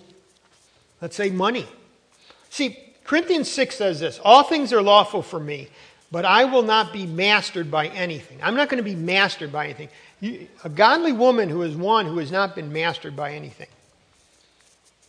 let's 1.01 1.15
say, 1.15 1.29
money. 1.29 1.67
See, 2.53 2.77
Corinthians 3.03 3.49
6 3.49 3.75
says 3.75 3.99
this 3.99 4.19
All 4.23 4.43
things 4.43 4.71
are 4.73 4.81
lawful 4.83 5.23
for 5.23 5.39
me, 5.39 5.69
but 6.11 6.23
I 6.23 6.45
will 6.45 6.61
not 6.61 6.93
be 6.93 7.07
mastered 7.07 7.71
by 7.71 7.87
anything. 7.87 8.37
I'm 8.43 8.53
not 8.53 8.69
going 8.69 8.77
to 8.77 8.87
be 8.87 8.93
mastered 8.95 9.51
by 9.51 9.65
anything. 9.65 9.89
A 10.63 10.69
godly 10.69 11.13
woman 11.13 11.49
who 11.49 11.63
is 11.63 11.75
one 11.75 12.05
who 12.05 12.19
has 12.19 12.31
not 12.31 12.53
been 12.53 12.71
mastered 12.71 13.15
by 13.15 13.33
anything. 13.33 13.69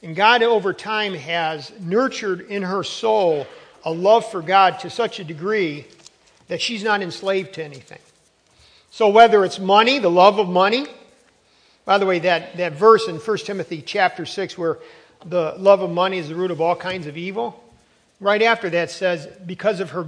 And 0.02 0.16
God, 0.16 0.42
over 0.42 0.72
time, 0.72 1.12
has 1.12 1.70
nurtured 1.80 2.48
in 2.48 2.62
her 2.62 2.82
soul 2.82 3.46
a 3.84 3.92
love 3.92 4.30
for 4.30 4.40
God 4.40 4.78
to 4.80 4.88
such 4.88 5.20
a 5.20 5.24
degree 5.24 5.86
that 6.48 6.62
she's 6.62 6.82
not 6.82 7.02
enslaved 7.02 7.52
to 7.54 7.62
anything. 7.62 8.00
So, 8.90 9.10
whether 9.10 9.44
it's 9.44 9.58
money, 9.58 9.98
the 9.98 10.10
love 10.10 10.38
of 10.38 10.48
money, 10.48 10.86
by 11.84 11.98
the 11.98 12.06
way, 12.06 12.20
that, 12.20 12.56
that 12.56 12.72
verse 12.72 13.06
in 13.06 13.16
1 13.16 13.38
Timothy 13.38 13.82
chapter 13.82 14.24
6, 14.24 14.56
where 14.56 14.78
the 15.26 15.54
love 15.58 15.80
of 15.80 15.90
money 15.90 16.18
is 16.18 16.28
the 16.28 16.34
root 16.34 16.50
of 16.50 16.60
all 16.60 16.76
kinds 16.76 17.06
of 17.06 17.16
evil, 17.16 17.62
right 18.20 18.42
after 18.42 18.70
that 18.70 18.90
says, 18.90 19.26
because 19.46 19.80
of 19.80 19.90
her, 19.90 20.06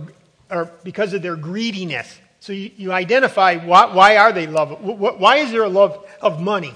or 0.50 0.70
because 0.84 1.12
of 1.12 1.22
their 1.22 1.36
greediness. 1.36 2.18
So 2.40 2.52
you, 2.52 2.70
you 2.76 2.92
identify 2.92 3.56
why, 3.56 3.92
why 3.92 4.16
are 4.18 4.32
they 4.32 4.46
love? 4.46 4.80
Why 4.80 5.36
is 5.38 5.50
there 5.50 5.64
a 5.64 5.68
love 5.68 6.06
of 6.20 6.40
money? 6.40 6.74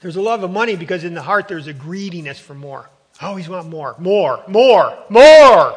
There's 0.00 0.16
a 0.16 0.22
love 0.22 0.44
of 0.44 0.50
money 0.50 0.76
because 0.76 1.02
in 1.02 1.14
the 1.14 1.22
heart 1.22 1.48
there's 1.48 1.66
a 1.66 1.72
greediness 1.72 2.38
for 2.38 2.54
more. 2.54 2.88
I 3.20 3.26
always 3.26 3.48
want 3.48 3.68
more, 3.68 3.96
more, 3.98 4.44
more, 4.46 4.96
more. 5.08 5.76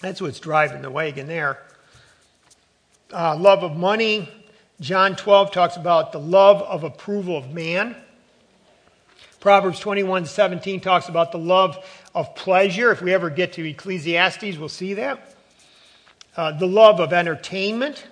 That's 0.00 0.20
what's 0.20 0.40
driving 0.40 0.82
the 0.82 0.90
wagon 0.90 1.28
there. 1.28 1.62
Uh, 3.12 3.36
love 3.36 3.62
of 3.62 3.76
money. 3.76 4.28
John 4.80 5.14
12 5.14 5.52
talks 5.52 5.76
about 5.76 6.10
the 6.12 6.18
love 6.18 6.60
of 6.62 6.82
approval 6.82 7.36
of 7.36 7.52
man. 7.52 7.94
Proverbs 9.46 9.78
21 9.78 10.26
17 10.26 10.80
talks 10.80 11.08
about 11.08 11.30
the 11.30 11.38
love 11.38 11.78
of 12.16 12.34
pleasure. 12.34 12.90
If 12.90 13.00
we 13.00 13.14
ever 13.14 13.30
get 13.30 13.52
to 13.52 13.64
Ecclesiastes, 13.64 14.58
we'll 14.58 14.68
see 14.68 14.94
that 14.94 15.36
uh, 16.36 16.58
the 16.58 16.66
love 16.66 16.98
of 16.98 17.12
entertainment. 17.12 18.08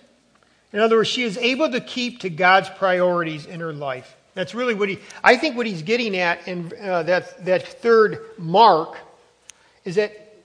In 0.72 0.78
other 0.78 0.94
words, 0.94 1.08
she 1.08 1.24
is 1.24 1.36
able 1.36 1.72
to 1.72 1.80
keep 1.80 2.20
to 2.20 2.30
God's 2.30 2.68
priorities 2.68 3.46
in 3.46 3.58
her 3.58 3.72
life. 3.72 4.14
That's 4.34 4.54
really 4.54 4.74
what 4.74 4.88
he, 4.88 5.00
I 5.24 5.34
think 5.34 5.56
what 5.56 5.66
he's 5.66 5.82
getting 5.82 6.16
at 6.16 6.46
in 6.46 6.72
uh, 6.80 7.02
that, 7.02 7.44
that 7.46 7.66
third 7.66 8.20
mark 8.38 8.96
is 9.84 9.96
that 9.96 10.36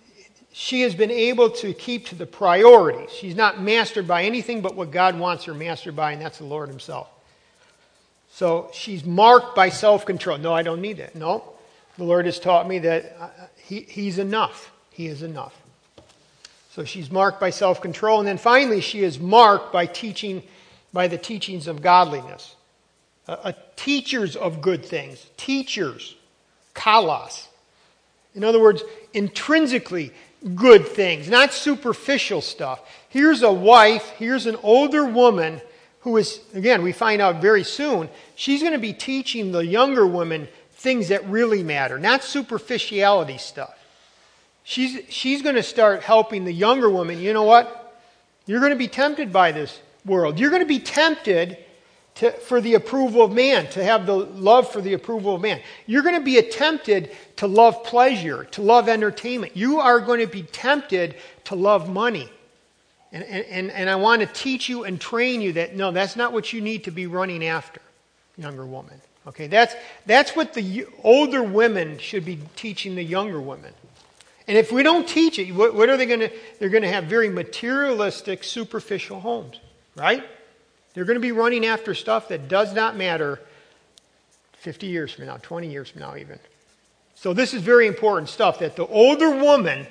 she 0.51 0.81
has 0.81 0.95
been 0.95 1.11
able 1.11 1.51
to 1.51 1.71
keep 1.71 2.07
to 2.07 2.15
the 2.15 2.25
priorities. 2.25 3.11
She's 3.11 3.35
not 3.35 3.61
mastered 3.61 4.07
by 4.07 4.23
anything 4.23 4.61
but 4.61 4.73
what 4.73 4.89
God 4.89 5.19
wants 5.19 5.43
her 5.43 5.53
mastered 5.53 5.95
by, 5.95 6.13
and 6.13 6.21
that's 6.23 6.39
the 6.39 6.45
Lord 6.45 6.67
Himself. 6.67 7.09
So 8.31 8.69
she's 8.73 9.03
marked 9.03 9.55
by 9.55 9.69
self 9.69 10.05
control. 10.05 10.37
No, 10.37 10.53
I 10.53 10.63
don't 10.63 10.81
need 10.81 10.97
that. 10.97 11.15
No. 11.15 11.43
The 11.97 12.03
Lord 12.03 12.25
has 12.25 12.39
taught 12.39 12.67
me 12.67 12.79
that 12.79 13.15
uh, 13.19 13.29
he, 13.57 13.81
He's 13.81 14.19
enough. 14.19 14.71
He 14.91 15.07
is 15.07 15.23
enough. 15.23 15.55
So 16.71 16.85
she's 16.85 17.11
marked 17.11 17.39
by 17.39 17.49
self 17.49 17.81
control. 17.81 18.19
And 18.19 18.27
then 18.27 18.37
finally, 18.37 18.81
she 18.81 19.03
is 19.03 19.19
marked 19.19 19.73
by 19.73 19.85
teaching, 19.85 20.43
by 20.93 21.07
the 21.07 21.17
teachings 21.17 21.67
of 21.67 21.81
godliness. 21.81 22.55
A 23.27 23.53
teachers 23.75 24.35
of 24.35 24.61
good 24.61 24.83
things. 24.83 25.25
Teachers. 25.37 26.15
Kalos. 26.73 27.47
In 28.33 28.43
other 28.43 28.59
words, 28.59 28.83
intrinsically 29.13 30.11
good 30.55 30.87
things, 30.87 31.29
not 31.29 31.53
superficial 31.53 32.41
stuff. 32.41 32.81
Here's 33.09 33.41
a 33.41 33.51
wife, 33.51 34.07
here's 34.17 34.45
an 34.45 34.55
older 34.63 35.05
woman 35.05 35.61
who 36.09 36.17
is, 36.17 36.39
again, 36.55 36.81
we 36.81 36.91
find 36.91 37.21
out 37.21 37.39
very 37.39 37.63
soon, 37.63 38.09
she's 38.33 38.61
going 38.61 38.73
to 38.73 38.79
be 38.79 38.93
teaching 38.93 39.51
the 39.51 39.63
younger 39.63 40.07
women 40.07 40.47
things 40.71 41.09
that 41.09 41.23
really 41.29 41.61
matter, 41.61 41.99
not 41.99 42.23
superficiality 42.23 43.37
stuff. 43.37 43.77
She's, 44.63 45.01
she's 45.09 45.43
going 45.43 45.55
to 45.55 45.63
start 45.63 46.01
helping 46.01 46.45
the 46.45 46.51
younger 46.51 46.89
woman. 46.89 47.19
You 47.19 47.33
know 47.33 47.43
what? 47.43 48.01
You're 48.47 48.59
going 48.59 48.71
to 48.71 48.77
be 48.77 48.87
tempted 48.87 49.31
by 49.31 49.51
this 49.51 49.79
world. 50.03 50.39
You're 50.39 50.49
going 50.49 50.63
to 50.63 50.67
be 50.67 50.79
tempted 50.79 51.57
to, 52.15 52.31
for 52.31 52.59
the 52.59 52.73
approval 52.73 53.23
of 53.23 53.31
man, 53.31 53.69
to 53.71 53.83
have 53.83 54.07
the 54.07 54.15
love 54.15 54.71
for 54.71 54.81
the 54.81 54.93
approval 54.93 55.35
of 55.35 55.41
man. 55.41 55.61
You're 55.85 56.01
going 56.01 56.15
to 56.15 56.21
be 56.21 56.41
tempted 56.41 57.11
to 57.35 57.45
love 57.45 57.83
pleasure, 57.83 58.45
to 58.45 58.63
love 58.63 58.89
entertainment. 58.89 59.55
You 59.55 59.79
are 59.79 59.99
going 59.99 60.21
to 60.21 60.27
be 60.27 60.41
tempted 60.41 61.17
to 61.45 61.55
love 61.55 61.87
money. 61.87 62.31
And, 63.11 63.23
and, 63.23 63.71
and 63.71 63.89
I 63.89 63.95
want 63.95 64.21
to 64.21 64.27
teach 64.27 64.69
you 64.69 64.83
and 64.83 65.01
train 65.01 65.41
you 65.41 65.53
that 65.53 65.75
no, 65.75 65.91
that's 65.91 66.15
not 66.15 66.31
what 66.31 66.53
you 66.53 66.61
need 66.61 66.83
to 66.83 66.91
be 66.91 67.07
running 67.07 67.43
after, 67.43 67.81
younger 68.37 68.65
woman. 68.65 69.01
Okay, 69.27 69.47
that's, 69.47 69.75
that's 70.05 70.35
what 70.35 70.53
the 70.53 70.85
older 71.03 71.43
women 71.43 71.97
should 71.97 72.25
be 72.25 72.39
teaching 72.55 72.95
the 72.95 73.03
younger 73.03 73.41
women. 73.41 73.73
And 74.47 74.57
if 74.57 74.71
we 74.71 74.81
don't 74.81 75.07
teach 75.07 75.37
it, 75.37 75.51
what, 75.51 75.75
what 75.75 75.89
are 75.89 75.97
they 75.97 76.07
going 76.07 76.21
to? 76.21 76.31
They're 76.57 76.69
going 76.69 76.83
to 76.83 76.89
have 76.89 77.03
very 77.03 77.29
materialistic, 77.29 78.43
superficial 78.43 79.19
homes, 79.19 79.59
right? 79.95 80.23
They're 80.93 81.05
going 81.05 81.17
to 81.17 81.21
be 81.21 81.31
running 81.31 81.65
after 81.65 81.93
stuff 81.93 82.29
that 82.29 82.47
does 82.47 82.73
not 82.73 82.97
matter 82.97 83.39
50 84.53 84.87
years 84.87 85.13
from 85.13 85.27
now, 85.27 85.37
20 85.37 85.69
years 85.69 85.89
from 85.89 86.01
now, 86.01 86.15
even. 86.15 86.39
So, 87.13 87.33
this 87.33 87.53
is 87.53 87.61
very 87.61 87.85
important 87.85 88.29
stuff 88.29 88.59
that 88.59 88.75
the 88.75 88.87
older 88.87 89.29
woman 89.29 89.85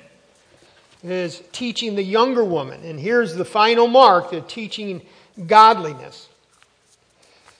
is 1.03 1.41
teaching 1.51 1.95
the 1.95 2.03
younger 2.03 2.43
woman. 2.43 2.83
And 2.83 2.99
here's 2.99 3.35
the 3.35 3.45
final 3.45 3.87
mark 3.87 4.31
the 4.31 4.41
teaching 4.41 5.01
godliness. 5.47 6.27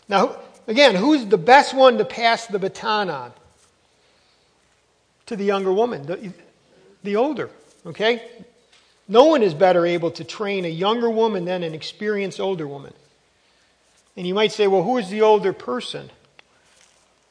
Now, 0.07 0.37
again, 0.67 0.95
who's 0.95 1.25
the 1.25 1.37
best 1.37 1.73
one 1.73 1.97
to 1.97 2.05
pass 2.05 2.47
the 2.47 2.59
baton 2.59 3.09
on? 3.09 3.31
To 5.27 5.35
the 5.35 5.45
younger 5.45 5.71
woman. 5.71 6.05
The, 6.05 6.33
the 7.03 7.15
older, 7.15 7.49
okay? 7.85 8.23
No 9.07 9.25
one 9.25 9.41
is 9.41 9.53
better 9.53 9.85
able 9.85 10.11
to 10.11 10.23
train 10.23 10.65
a 10.65 10.69
younger 10.69 11.09
woman 11.09 11.45
than 11.45 11.63
an 11.63 11.73
experienced 11.73 12.39
older 12.39 12.67
woman. 12.67 12.93
And 14.17 14.27
you 14.27 14.33
might 14.33 14.51
say, 14.51 14.67
well, 14.67 14.83
who 14.83 14.97
is 14.97 15.09
the 15.09 15.21
older 15.21 15.53
person? 15.53 16.09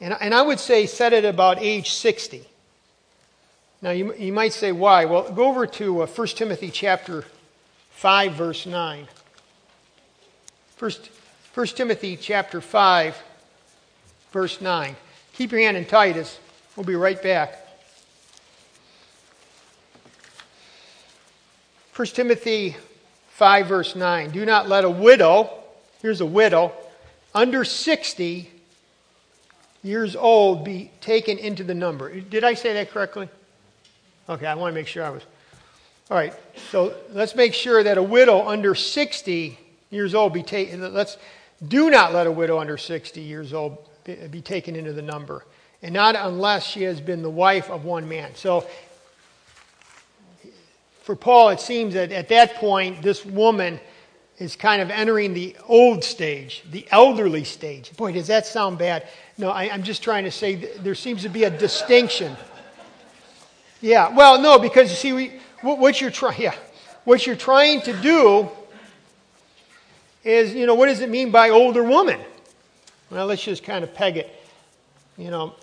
And, 0.01 0.17
and 0.21 0.35
I 0.35 0.43
would 0.43 0.61
say 0.61 0.87
set 0.87 1.13
it 1.13 1.25
about 1.25 1.59
age 1.61 1.91
60. 1.91 2.47
Now, 3.81 3.91
you, 3.91 4.13
you 4.15 4.33
might 4.33 4.53
say, 4.53 4.73
why? 4.73 5.05
Well, 5.05 5.31
go 5.31 5.47
over 5.47 5.67
to 5.67 6.03
uh, 6.03 6.07
1 6.07 6.27
Timothy 6.29 6.71
chapter 6.71 7.25
5, 7.91 8.33
verse 8.33 8.67
9. 8.67 9.07
First, 10.77 11.11
1 11.55 11.67
Timothy 11.69 12.17
chapter 12.17 12.61
5, 12.61 13.17
verse 14.33 14.61
9. 14.61 14.97
Keep 15.33 15.53
your 15.53 15.61
hand 15.61 15.77
in 15.77 15.85
Titus. 15.85 16.41
We'll 16.75 16.87
be 16.87 16.97
right 16.97 17.23
back. 17.23 17.67
1 21.95 22.07
Timothy 22.09 22.77
5, 23.31 23.67
verse 23.67 23.95
9. 23.95 24.31
Do 24.31 24.45
not 24.45 24.69
let 24.69 24.85
a 24.85 24.91
widow, 24.91 25.51
here's 26.03 26.21
a 26.21 26.27
widow, 26.27 26.73
under 27.33 27.65
60 27.65 28.51
years 29.85 30.17
old 30.17 30.65
be 30.65 30.91
taken 31.01 31.39
into 31.39 31.63
the 31.63 31.75
number. 31.75 32.21
Did 32.21 32.43
I 32.43 32.55
say 32.55 32.73
that 32.75 32.91
correctly? 32.91 33.29
Okay, 34.29 34.45
I 34.45 34.55
want 34.55 34.73
to 34.73 34.75
make 34.75 34.87
sure 34.87 35.03
I 35.05 35.11
was. 35.11 35.23
All 36.11 36.17
right, 36.17 36.35
so 36.71 36.95
let's 37.13 37.35
make 37.35 37.55
sure 37.55 37.83
that 37.83 37.97
a 37.97 38.03
widow 38.03 38.47
under 38.47 38.75
60 38.75 39.59
years 39.91 40.15
old 40.15 40.35
be 40.35 40.43
taken. 40.43 40.93
Let's 40.93 41.17
do 41.67 41.89
not 41.89 42.13
let 42.13 42.27
a 42.27 42.33
widow 42.33 42.59
under 42.59 42.77
60 42.77 43.21
years 43.23 43.55
old 43.55 43.79
be 44.05 44.43
taken 44.43 44.77
into 44.77 44.93
the 44.93 45.03
number, 45.03 45.47
and 45.83 45.95
not 45.95 46.15
unless 46.15 46.67
she 46.67 46.83
has 46.83 47.01
been 47.01 47.23
the 47.23 47.31
wife 47.31 47.71
of 47.71 47.85
one 47.85 48.07
man. 48.07 48.35
So, 48.35 48.67
for 51.03 51.17
Paul, 51.17 51.49
it 51.49 51.61
seems 51.61 51.95
that 51.95 52.13
at 52.13 52.29
that 52.29 52.57
point, 52.57 53.01
this 53.01 53.25
woman 53.25 53.81
is 54.37 54.57
kind 54.57 54.83
of 54.83 54.91
entering 54.91 55.33
the 55.33 55.57
old 55.67 56.05
stage, 56.05 56.65
the 56.71 56.87
elderly 56.91 57.45
stage. 57.45 57.97
Boy, 57.97 58.13
does 58.13 58.27
that 58.27 58.47
sound 58.47 58.77
bad? 58.77 59.09
No, 59.39 59.51
I, 59.51 59.65
am 59.65 59.83
just 59.83 60.03
trying 60.03 60.25
to 60.25 60.31
say 60.31 60.55
there 60.55 60.95
seems 60.95 61.23
to 61.23 61.31
be 61.31 61.45
a 61.45 61.51
distinction. 61.51 62.37
Yeah, 63.81 64.15
well, 64.15 64.41
no, 64.41 64.59
because 64.59 64.91
you 64.91 64.97
see, 64.97 65.13
we, 65.13 65.33
what 65.63 66.01
you're 66.01 66.11
trying, 66.11 66.41
yeah, 66.41 66.55
what 67.05 67.27
you're 67.27 67.37
trying 67.37 67.81
to 67.83 67.93
do 67.93 68.49
is, 70.25 70.55
you 70.55 70.67
know, 70.67 70.75
what 70.75 70.87
does 70.87 71.01
it 71.01 71.09
mean 71.09 71.31
by 71.31 71.51
older 71.51 71.83
woman? 71.83 72.21
Well, 73.11 73.27
let's 73.27 73.43
just 73.43 73.65
kind 73.65 73.85
of 73.85 73.95
peg 73.95 74.17
it. 74.17 74.35
You 75.17 75.31
know, 75.31 75.55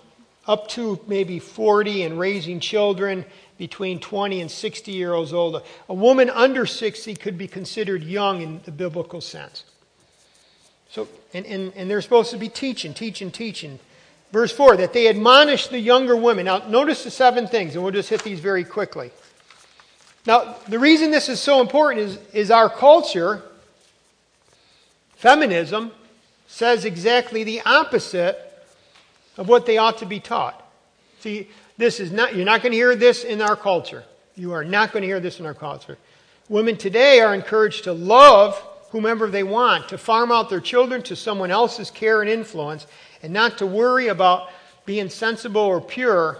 up 0.46 0.68
to 0.68 1.00
maybe 1.06 1.38
40 1.38 2.02
and 2.02 2.18
raising 2.18 2.60
children 2.60 3.24
between 3.58 4.00
20 4.00 4.40
and 4.40 4.50
60 4.50 4.92
years 4.92 5.32
old. 5.32 5.62
A 5.88 5.94
woman 5.94 6.28
under 6.30 6.66
60 6.66 7.14
could 7.16 7.38
be 7.38 7.48
considered 7.48 8.02
young 8.02 8.42
in 8.42 8.60
the 8.64 8.72
biblical 8.72 9.20
sense. 9.20 9.64
So, 10.90 11.08
and, 11.32 11.46
and, 11.46 11.72
and 11.74 11.90
they're 11.90 12.02
supposed 12.02 12.30
to 12.30 12.36
be 12.36 12.48
teaching, 12.48 12.94
teaching, 12.94 13.30
teaching. 13.30 13.78
Verse 14.36 14.52
4 14.52 14.76
that 14.76 14.92
they 14.92 15.08
admonish 15.08 15.68
the 15.68 15.78
younger 15.80 16.14
women. 16.14 16.44
Now, 16.44 16.58
notice 16.68 17.04
the 17.04 17.10
seven 17.10 17.46
things, 17.46 17.74
and 17.74 17.82
we'll 17.82 17.90
just 17.90 18.10
hit 18.10 18.22
these 18.22 18.38
very 18.38 18.64
quickly. 18.64 19.10
Now, 20.26 20.56
the 20.68 20.78
reason 20.78 21.10
this 21.10 21.30
is 21.30 21.40
so 21.40 21.62
important 21.62 22.02
is, 22.02 22.18
is 22.34 22.50
our 22.50 22.68
culture, 22.68 23.40
feminism, 25.14 25.90
says 26.48 26.84
exactly 26.84 27.44
the 27.44 27.62
opposite 27.62 28.36
of 29.38 29.48
what 29.48 29.64
they 29.64 29.78
ought 29.78 29.96
to 30.00 30.06
be 30.06 30.20
taught. 30.20 30.62
See, 31.20 31.48
this 31.78 31.98
is 31.98 32.12
not, 32.12 32.36
you're 32.36 32.44
not 32.44 32.60
going 32.60 32.72
to 32.72 32.76
hear 32.76 32.94
this 32.94 33.24
in 33.24 33.40
our 33.40 33.56
culture. 33.56 34.04
You 34.34 34.52
are 34.52 34.64
not 34.64 34.92
going 34.92 35.00
to 35.00 35.08
hear 35.08 35.18
this 35.18 35.40
in 35.40 35.46
our 35.46 35.54
culture. 35.54 35.96
Women 36.50 36.76
today 36.76 37.20
are 37.20 37.34
encouraged 37.34 37.84
to 37.84 37.94
love 37.94 38.62
whomever 38.90 39.28
they 39.28 39.44
want, 39.44 39.88
to 39.88 39.98
farm 39.98 40.30
out 40.30 40.50
their 40.50 40.60
children 40.60 41.02
to 41.04 41.16
someone 41.16 41.50
else's 41.50 41.90
care 41.90 42.20
and 42.20 42.30
influence, 42.30 42.86
and 43.26 43.34
not 43.34 43.58
to 43.58 43.66
worry 43.66 44.06
about 44.06 44.50
being 44.84 45.10
sensible 45.10 45.60
or 45.60 45.80
pure, 45.80 46.38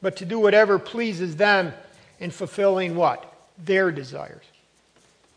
but 0.00 0.16
to 0.16 0.24
do 0.24 0.38
whatever 0.38 0.78
pleases 0.78 1.36
them 1.36 1.74
in 2.18 2.30
fulfilling 2.30 2.96
what? 2.96 3.30
Their 3.62 3.92
desires. 3.92 4.46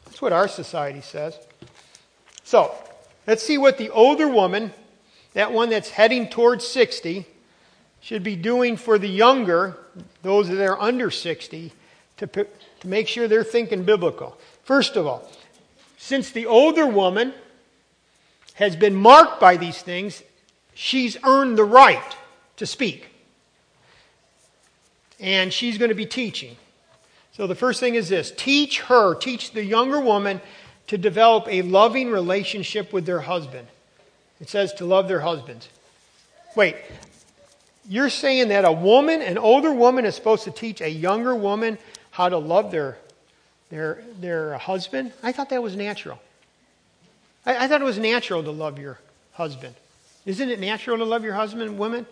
That's 0.06 0.22
what 0.22 0.32
our 0.32 0.48
society 0.48 1.02
says. 1.02 1.38
So, 2.46 2.74
let's 3.28 3.44
see 3.44 3.58
what 3.58 3.78
the 3.78 3.90
older 3.90 4.30
woman, 4.30 4.72
that 5.34 5.52
one 5.52 5.70
that's 5.70 5.90
heading 5.90 6.30
towards 6.30 6.66
60, 6.66 7.26
should 8.00 8.24
be 8.24 8.38
doing 8.38 8.78
for 8.78 8.98
the 8.98 9.10
younger, 9.10 9.78
those 10.22 10.48
that 10.48 10.66
are 10.66 10.80
under 10.80 11.12
60, 11.12 11.74
to, 12.16 12.28
to 12.28 12.48
make 12.88 13.10
sure 13.10 13.28
they're 13.28 13.44
thinking 13.44 13.84
biblical. 13.84 14.38
First 14.64 14.96
of 14.96 15.06
all, 15.06 15.30
since 15.98 16.32
the 16.32 16.46
older 16.46 16.88
woman 16.88 17.34
has 18.54 18.78
been 18.78 18.96
marked 18.96 19.42
by 19.42 19.58
these 19.58 19.82
things, 19.82 20.24
she's 20.78 21.18
earned 21.24 21.58
the 21.58 21.66
right 21.66 22.16
to 22.58 22.66
speak. 22.66 23.08
And 25.20 25.52
she's 25.52 25.80
going 25.80 25.90
to 25.90 25.96
be 25.96 26.06
teaching. 26.06 26.56
So 27.34 27.48
the 27.48 27.56
first 27.56 27.80
thing 27.80 27.96
is 27.96 28.10
this 28.10 28.32
teach 28.32 28.82
her, 28.82 29.16
teach 29.16 29.52
the 29.52 29.66
younger 29.66 30.00
woman 30.00 30.40
to 30.86 30.98
develop 30.98 31.48
a 31.50 31.64
loving 31.64 32.12
relationship 32.12 32.94
with 32.94 33.08
their 33.08 33.22
husband. 33.22 33.68
It 34.40 34.50
says 34.50 34.72
to 34.76 34.86
love 34.86 35.08
their 35.08 35.22
husbands. 35.22 35.68
Wait, 36.56 36.76
you're 37.90 38.10
saying 38.10 38.50
that 38.50 38.64
a 38.64 38.72
woman, 38.72 39.24
an 39.24 39.40
older 39.40 39.74
woman, 39.74 40.06
is 40.06 40.14
supposed 40.16 40.44
to 40.44 40.52
teach 40.52 40.80
a 40.82 40.90
younger 40.90 41.34
woman 41.34 41.80
how 42.12 42.30
to 42.30 42.38
love 42.38 42.70
their, 42.70 43.00
their, 43.70 44.04
their 44.20 44.58
husband? 44.60 45.12
I 45.24 45.32
thought 45.32 45.50
that 45.50 45.64
was 45.64 45.76
natural. 45.76 46.20
I, 47.48 47.66
I 47.66 47.68
thought 47.68 47.82
it 47.82 47.86
was 47.86 47.98
natural 47.98 48.44
to 48.44 48.52
love 48.52 48.78
your 48.78 49.00
husband. 49.34 49.74
Isn't 50.28 50.50
it 50.50 50.60
natural 50.60 50.98
to 50.98 51.06
love 51.06 51.24
your 51.24 51.34
husband, 51.34 51.64
and 51.64 51.80
women? 51.80 52.06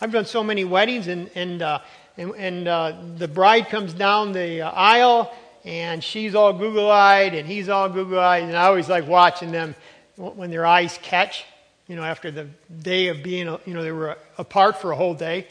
I've 0.00 0.12
done 0.12 0.26
so 0.26 0.44
many 0.44 0.64
weddings, 0.64 1.08
and, 1.08 1.30
and, 1.34 1.62
uh, 1.62 1.78
and, 2.18 2.34
and 2.36 2.68
uh, 2.68 2.92
the 3.16 3.26
bride 3.26 3.70
comes 3.70 3.94
down 3.94 4.32
the 4.32 4.60
uh, 4.60 4.70
aisle, 4.70 5.34
and 5.64 6.04
she's 6.04 6.34
all 6.34 6.52
Google 6.52 6.90
eyed, 6.90 7.34
and 7.34 7.48
he's 7.48 7.70
all 7.70 7.88
Google 7.88 8.20
eyed, 8.20 8.42
and 8.44 8.54
I 8.54 8.66
always 8.66 8.90
like 8.90 9.08
watching 9.08 9.52
them 9.52 9.74
when 10.16 10.50
their 10.50 10.66
eyes 10.66 10.98
catch 11.02 11.46
you 11.88 11.96
know, 11.96 12.02
after 12.02 12.30
the 12.30 12.48
day 12.82 13.08
of 13.08 13.22
being, 13.22 13.46
you 13.64 13.72
know, 13.72 13.82
they 13.82 13.92
were 13.92 14.18
apart 14.38 14.80
for 14.80 14.90
a 14.90 14.96
whole 14.96 15.14
day. 15.14 15.46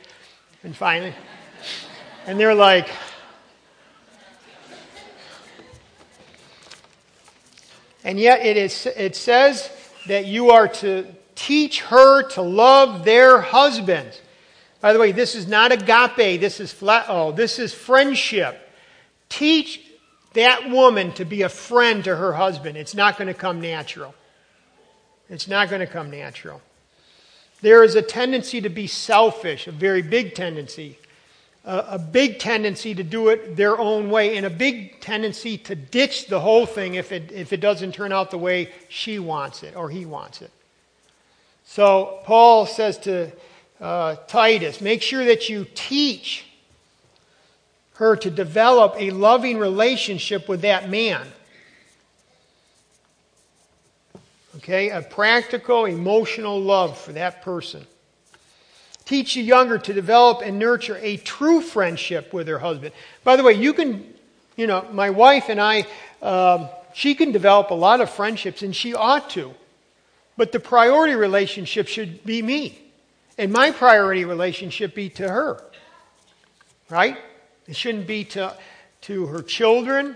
And 0.64 0.76
finally, 0.76 1.14
and 2.28 2.40
they're 2.40 2.54
like, 2.54 2.90
and 8.04 8.20
yet 8.20 8.46
it, 8.46 8.58
is, 8.58 8.86
it 8.86 9.16
says 9.16 9.72
that 10.08 10.26
you 10.26 10.52
are 10.52 10.68
to 10.68 11.08
teach 11.36 11.82
her 11.82 12.24
to 12.30 12.42
love 12.42 13.06
their 13.06 13.42
husbands. 13.42 14.20
By 14.82 14.94
the 14.94 15.00
way, 15.00 15.12
this 15.12 15.36
is 15.36 15.48
not 15.48 15.72
agape, 15.72 16.40
this 16.40 16.60
is 16.60 16.72
flat, 16.72 17.06
oh, 17.08 17.32
this 17.32 17.60
is 17.60 17.74
friendship. 17.74 18.60
Teach 19.30 19.82
that 20.34 20.70
woman 20.70 21.12
to 21.14 21.26
be 21.26 21.42
a 21.42 21.50
friend 21.50 22.04
to 22.04 22.16
her 22.16 22.34
husband. 22.34 22.78
It's 22.78 22.94
not 22.94 23.18
going 23.18 23.28
to 23.28 23.34
come 23.34 23.62
natural. 23.62 24.14
It's 25.30 25.48
not 25.48 25.70
going 25.70 25.80
to 25.80 25.88
come 25.88 26.12
natural. 26.12 26.62
There 27.62 27.84
is 27.84 27.96
a 27.96 28.02
tendency 28.02 28.62
to 28.62 28.70
be 28.70 28.86
selfish, 28.86 29.68
a 29.68 29.72
very 29.72 30.02
big 30.02 30.36
tendency. 30.36 31.00
A, 31.64 31.78
a, 31.92 31.98
big 31.98 32.38
tendency 32.38 32.94
to 32.94 33.04
do 33.04 33.30
it 33.30 33.56
their 33.56 33.80
own 33.80 34.12
way, 34.12 34.38
and 34.38 34.46
a 34.46 34.52
big 34.52 35.02
tendency 35.02 35.58
to 35.60 35.74
ditch 35.74 36.28
the 36.28 36.40
whole 36.40 36.68
thing 36.68 36.94
if 36.94 37.12
it, 37.12 37.32
if 37.32 37.54
it 37.54 37.60
doesn't 37.60 37.94
turn 37.94 38.12
out 38.12 38.30
the 38.30 38.38
way 38.38 38.72
she 38.88 39.18
wants 39.18 39.64
it 39.64 39.76
or 39.76 39.90
he 39.90 40.06
wants 40.06 40.44
it. 40.44 40.52
So, 41.66 42.20
Paul 42.24 42.66
says 42.66 42.98
to 43.00 43.32
uh, 43.82 44.16
Titus, 44.28 44.82
make 44.82 45.02
sure 45.02 45.26
that 45.26 45.50
you 45.50 45.66
teach 45.74 46.46
her 47.96 48.16
to 48.16 48.30
develop 48.30 48.96
a 48.98 49.10
loving 49.12 49.58
relationship 49.58 50.48
with 50.48 50.62
that 50.62 50.90
man. 50.90 51.26
Okay? 54.58 54.90
A 54.90 55.02
practical, 55.02 55.86
emotional 55.86 56.62
love 56.62 56.98
for 56.98 57.14
that 57.14 57.42
person. 57.42 57.86
Teach 59.06 59.36
the 59.36 59.42
younger 59.42 59.78
to 59.78 59.94
develop 59.94 60.42
and 60.44 60.58
nurture 60.58 60.98
a 61.02 61.18
true 61.18 61.62
friendship 61.62 62.34
with 62.34 62.48
her 62.48 62.60
husband. 62.60 62.94
By 63.24 63.36
the 63.36 63.44
way, 63.44 63.54
you 63.54 63.74
can, 63.74 64.14
you 64.56 64.68
know, 64.68 64.88
my 64.92 65.10
wife 65.10 65.50
and 65.50 65.62
I, 65.62 65.86
um, 66.22 66.70
she 66.94 67.14
can 67.16 67.32
develop 67.32 67.70
a 67.70 67.76
lot 67.76 68.02
of 68.02 68.10
friendships, 68.10 68.64
and 68.64 68.76
she 68.76 68.94
ought 68.94 69.30
to. 69.32 69.54
But 70.38 70.52
the 70.52 70.60
priority 70.60 71.16
relationship 71.16 71.88
should 71.88 72.24
be 72.26 72.42
me. 72.42 72.80
And 73.38 73.52
my 73.52 73.72
priority 73.72 74.26
relationship 74.26 74.96
be 74.96 75.10
to 75.12 75.30
her. 75.30 75.64
Right? 76.90 77.18
It 77.68 77.76
shouldn't 77.76 78.08
be 78.08 78.24
to, 78.26 78.56
to 79.02 79.26
her 79.28 79.42
children 79.42 80.16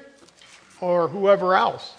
or 0.82 1.08
whoever 1.08 1.56
else. 1.56 1.94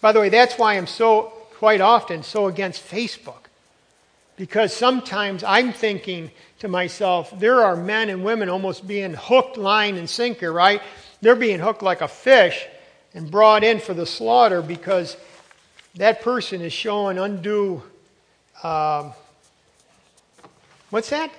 By 0.00 0.12
the 0.12 0.20
way, 0.20 0.28
that's 0.28 0.58
why 0.58 0.74
I'm 0.74 0.86
so, 0.86 1.32
quite 1.54 1.80
often, 1.80 2.22
so 2.22 2.46
against 2.46 2.86
Facebook. 2.86 3.48
Because 4.36 4.72
sometimes 4.72 5.42
I'm 5.42 5.72
thinking 5.72 6.30
to 6.58 6.68
myself, 6.68 7.32
there 7.38 7.62
are 7.62 7.76
men 7.76 8.10
and 8.10 8.24
women 8.24 8.48
almost 8.48 8.86
being 8.86 9.14
hooked, 9.14 9.56
line, 9.56 9.96
and 9.96 10.08
sinker, 10.08 10.52
right? 10.52 10.82
They're 11.22 11.36
being 11.36 11.58
hooked 11.58 11.82
like 11.82 12.02
a 12.02 12.08
fish 12.08 12.66
and 13.14 13.30
brought 13.30 13.64
in 13.64 13.80
for 13.80 13.94
the 13.94 14.06
slaughter 14.06 14.60
because 14.60 15.16
that 15.96 16.22
person 16.22 16.60
is 16.60 16.72
showing 16.72 17.18
undue. 17.18 17.82
Um, 18.62 19.12
what's 20.90 21.10
that? 21.10 21.30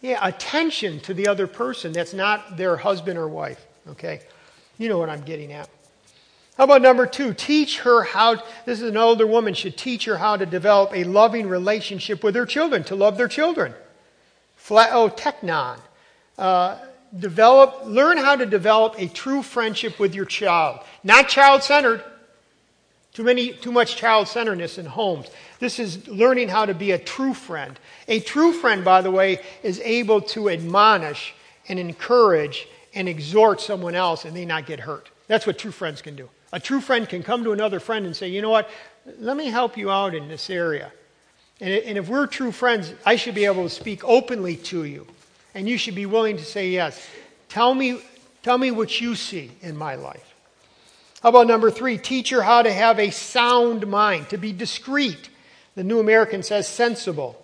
Yeah, 0.00 0.18
attention 0.26 1.00
to 1.00 1.14
the 1.14 1.28
other 1.28 1.46
person 1.46 1.92
that's 1.92 2.12
not 2.12 2.56
their 2.56 2.76
husband 2.76 3.18
or 3.18 3.28
wife. 3.28 3.64
Okay? 3.88 4.20
You 4.78 4.88
know 4.88 4.98
what 4.98 5.08
I'm 5.08 5.22
getting 5.22 5.52
at. 5.52 5.68
How 6.58 6.64
about 6.64 6.82
number 6.82 7.06
two? 7.06 7.32
Teach 7.32 7.78
her 7.80 8.02
how, 8.02 8.36
this 8.66 8.80
is 8.80 8.88
an 8.88 8.96
older 8.96 9.26
woman, 9.26 9.54
should 9.54 9.78
teach 9.78 10.04
her 10.04 10.16
how 10.16 10.36
to 10.36 10.44
develop 10.44 10.94
a 10.94 11.04
loving 11.04 11.48
relationship 11.48 12.22
with 12.22 12.34
her 12.34 12.44
children, 12.44 12.84
to 12.84 12.96
love 12.96 13.16
their 13.16 13.28
children. 13.28 13.74
Phileo 14.60 15.16
teknon. 15.16 15.78
Uh, 16.36 16.78
develop, 17.18 17.82
learn 17.84 18.16
how 18.16 18.36
to 18.36 18.44
develop 18.44 18.94
a 18.98 19.06
true 19.08 19.42
friendship 19.42 19.98
with 19.98 20.14
your 20.14 20.24
child. 20.24 20.80
Not 21.04 21.28
child 21.28 21.62
centered. 21.62 22.02
Too 23.12 23.24
many, 23.24 23.52
too 23.52 23.72
much 23.72 23.96
child 23.96 24.26
centeredness 24.26 24.78
in 24.78 24.86
homes. 24.86 25.26
This 25.58 25.78
is 25.78 26.08
learning 26.08 26.48
how 26.48 26.64
to 26.64 26.72
be 26.72 26.92
a 26.92 26.98
true 26.98 27.34
friend. 27.34 27.78
A 28.08 28.20
true 28.20 28.52
friend, 28.54 28.84
by 28.84 29.02
the 29.02 29.10
way, 29.10 29.40
is 29.62 29.80
able 29.80 30.22
to 30.22 30.48
admonish 30.48 31.34
and 31.68 31.78
encourage 31.78 32.66
and 32.94 33.08
exhort 33.08 33.60
someone 33.60 33.94
else 33.94 34.24
and 34.24 34.34
they 34.34 34.46
not 34.46 34.64
get 34.66 34.80
hurt. 34.80 35.10
That's 35.26 35.46
what 35.46 35.58
true 35.58 35.72
friends 35.72 36.00
can 36.00 36.16
do. 36.16 36.30
A 36.54 36.60
true 36.60 36.80
friend 36.80 37.06
can 37.08 37.22
come 37.22 37.44
to 37.44 37.52
another 37.52 37.80
friend 37.80 38.06
and 38.06 38.16
say, 38.16 38.28
you 38.28 38.40
know 38.40 38.50
what, 38.50 38.68
let 39.18 39.36
me 39.36 39.46
help 39.46 39.76
you 39.76 39.90
out 39.90 40.14
in 40.14 40.28
this 40.28 40.48
area. 40.48 40.90
And, 41.60 41.70
and 41.70 41.98
if 41.98 42.08
we're 42.08 42.26
true 42.26 42.52
friends, 42.52 42.94
I 43.04 43.16
should 43.16 43.34
be 43.34 43.44
able 43.44 43.62
to 43.64 43.70
speak 43.70 44.04
openly 44.04 44.56
to 44.56 44.84
you. 44.84 45.06
And 45.54 45.68
you 45.68 45.76
should 45.76 45.94
be 45.94 46.06
willing 46.06 46.38
to 46.38 46.44
say 46.44 46.70
yes. 46.70 47.06
Tell 47.50 47.74
me, 47.74 48.00
tell 48.42 48.56
me 48.56 48.70
what 48.70 49.00
you 49.00 49.14
see 49.14 49.50
in 49.60 49.76
my 49.76 49.96
life. 49.96 50.31
How 51.22 51.28
about 51.28 51.46
number 51.46 51.70
three? 51.70 51.98
Teach 51.98 52.30
her 52.30 52.42
how 52.42 52.62
to 52.62 52.72
have 52.72 52.98
a 52.98 53.10
sound 53.10 53.86
mind, 53.86 54.30
to 54.30 54.38
be 54.38 54.52
discreet. 54.52 55.28
The 55.76 55.84
New 55.84 56.00
American 56.00 56.42
says 56.42 56.66
sensible. 56.66 57.40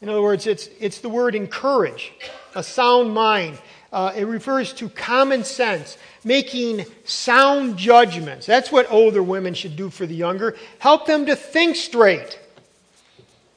In 0.00 0.08
other 0.08 0.22
words, 0.22 0.46
it's, 0.46 0.68
it's 0.80 1.00
the 1.00 1.08
word 1.08 1.34
encourage, 1.34 2.12
a 2.54 2.62
sound 2.62 3.12
mind. 3.12 3.58
Uh, 3.92 4.12
it 4.16 4.24
refers 4.24 4.72
to 4.74 4.88
common 4.88 5.44
sense, 5.44 5.98
making 6.24 6.86
sound 7.04 7.76
judgments. 7.76 8.46
That's 8.46 8.72
what 8.72 8.90
older 8.90 9.22
women 9.22 9.54
should 9.54 9.76
do 9.76 9.90
for 9.90 10.06
the 10.06 10.14
younger. 10.14 10.56
Help 10.78 11.06
them 11.06 11.26
to 11.26 11.36
think 11.36 11.76
straight. 11.76 12.38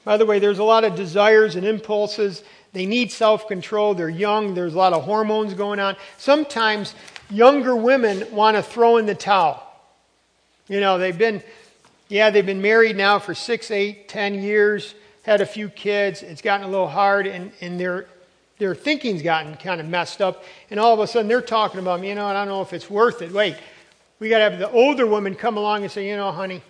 By 0.04 0.18
the 0.18 0.26
way, 0.26 0.40
there's 0.40 0.60
a 0.60 0.64
lot 0.64 0.84
of 0.84 0.96
desires 0.96 1.56
and 1.56 1.66
impulses. 1.66 2.44
They 2.74 2.86
need 2.86 3.12
self 3.12 3.48
control. 3.48 3.94
They're 3.94 4.10
young. 4.10 4.56
There's 4.56 4.74
a 4.74 4.78
lot 4.78 4.94
of 4.94 5.04
hormones 5.04 5.54
going 5.54 5.80
on. 5.80 5.96
Sometimes 6.18 6.96
younger 7.32 7.76
women 7.76 8.26
want 8.32 8.58
to 8.58 8.64
throw 8.64 8.98
in 8.98 9.06
the 9.06 9.16
towel. 9.16 9.66
You 10.68 10.80
know, 10.80 10.98
they've 10.98 11.18
been, 11.18 11.42
yeah, 12.08 12.30
they've 12.30 12.46
been 12.46 12.62
married 12.62 12.96
now 12.96 13.20
for 13.20 13.34
six, 13.34 13.72
eight, 13.72 14.08
ten 14.08 14.36
years, 14.36 14.94
had 15.24 15.42
a 15.42 15.46
few 15.46 15.70
kids. 15.70 16.24
It's 16.24 16.42
gotten 16.42 16.66
a 16.66 16.70
little 16.70 16.88
hard, 16.88 17.28
and, 17.28 17.52
and 17.62 17.80
their, 17.80 18.08
their 18.58 18.76
thinking's 18.76 19.22
gotten 19.22 19.56
kind 19.56 19.82
of 19.82 19.88
messed 19.88 20.22
up. 20.22 20.44
And 20.70 20.80
all 20.80 20.94
of 20.94 21.00
a 21.00 21.08
sudden, 21.08 21.28
they're 21.28 21.42
talking 21.42 21.80
about, 21.80 22.04
you 22.04 22.16
know, 22.16 22.26
I 22.26 22.34
don't 22.34 22.48
know 22.48 22.62
if 22.62 22.74
it's 22.74 22.90
worth 22.90 23.22
it. 23.22 23.32
Wait, 23.32 23.56
we 24.20 24.30
got 24.30 24.38
to 24.38 24.50
have 24.50 24.60
the 24.60 24.70
older 24.72 25.08
woman 25.08 25.36
come 25.36 25.58
along 25.58 25.84
and 25.84 25.92
say, 25.92 26.08
you 26.08 26.16
know, 26.16 26.32
honey, 26.32 26.62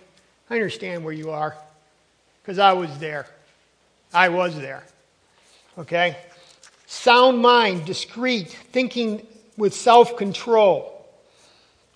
I 0.48 0.54
understand 0.54 1.04
where 1.04 1.14
you 1.14 1.30
are 1.30 1.56
because 2.42 2.58
I 2.58 2.72
was 2.72 2.98
there. 2.98 3.26
I 4.12 4.28
was 4.28 4.56
there. 4.56 4.84
Okay? 5.78 6.16
Sound 6.86 7.38
mind, 7.38 7.86
discreet, 7.86 8.48
thinking 8.48 9.26
with 9.56 9.74
self 9.74 10.16
control. 10.16 10.88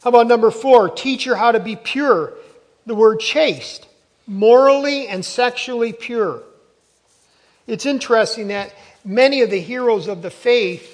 How 0.02 0.10
about 0.10 0.26
number 0.26 0.50
four? 0.50 0.88
Teach 0.88 1.24
her 1.24 1.34
how 1.34 1.52
to 1.52 1.60
be 1.60 1.76
pure. 1.76 2.32
The 2.86 2.94
word 2.94 3.18
chaste, 3.18 3.88
morally 4.26 5.08
and 5.08 5.24
sexually 5.24 5.92
pure. 5.92 6.42
It's 7.66 7.86
interesting 7.86 8.48
that 8.48 8.72
many 9.04 9.40
of 9.40 9.50
the 9.50 9.60
heroes 9.60 10.06
of 10.06 10.22
the 10.22 10.30
faith 10.30 10.92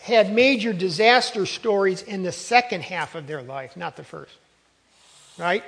had 0.00 0.34
major 0.34 0.74
disaster 0.74 1.46
stories 1.46 2.02
in 2.02 2.22
the 2.22 2.32
second 2.32 2.82
half 2.82 3.14
of 3.14 3.26
their 3.26 3.40
life, 3.40 3.74
not 3.74 3.96
the 3.96 4.04
first. 4.04 4.34
Right? 5.38 5.64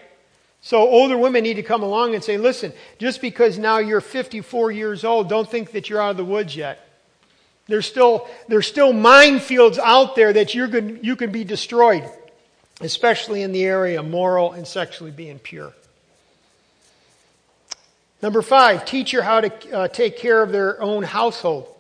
So 0.61 0.81
older 0.81 1.17
women 1.17 1.43
need 1.43 1.55
to 1.55 1.63
come 1.63 1.83
along 1.83 2.15
and 2.15 2.23
say, 2.23 2.37
listen, 2.37 2.73
just 2.99 3.21
because 3.21 3.57
now 3.57 3.79
you're 3.79 4.01
54 4.01 4.73
years 4.73 5.05
old, 5.05 5.29
don't 5.29 5.49
think 5.49 5.73
that 5.73 5.89
you're 5.89 6.03
out 6.03 6.11
of 6.11 6.17
the 6.17 6.25
woods 6.25 6.55
yet. 6.55 6.86
There's 7.69 7.87
still, 7.87 8.29
there's 8.49 8.67
still 8.67 8.93
minefields 8.93 9.79
out 9.79 10.15
there 10.15 10.33
that 10.33 10.55
you're 10.55 10.69
good, 10.69 11.01
you 11.03 11.17
can 11.17 11.33
be 11.33 11.45
destroyed, 11.45 12.09
especially 12.81 13.43
in 13.43 13.53
the 13.53 13.65
area 13.65 14.01
of 14.01 14.09
moral 14.09 14.53
and 14.53 14.67
sexually 14.67 15.11
being 15.11 15.39
pure. 15.39 15.73
Number 18.23 18.43
five, 18.43 18.85
teach 18.85 19.11
her 19.13 19.23
how 19.23 19.41
to 19.41 19.73
uh, 19.73 19.89
take 19.89 20.17
care 20.17 20.43
of 20.43 20.53
their 20.53 20.81
own 20.81 21.03
household. 21.03 21.73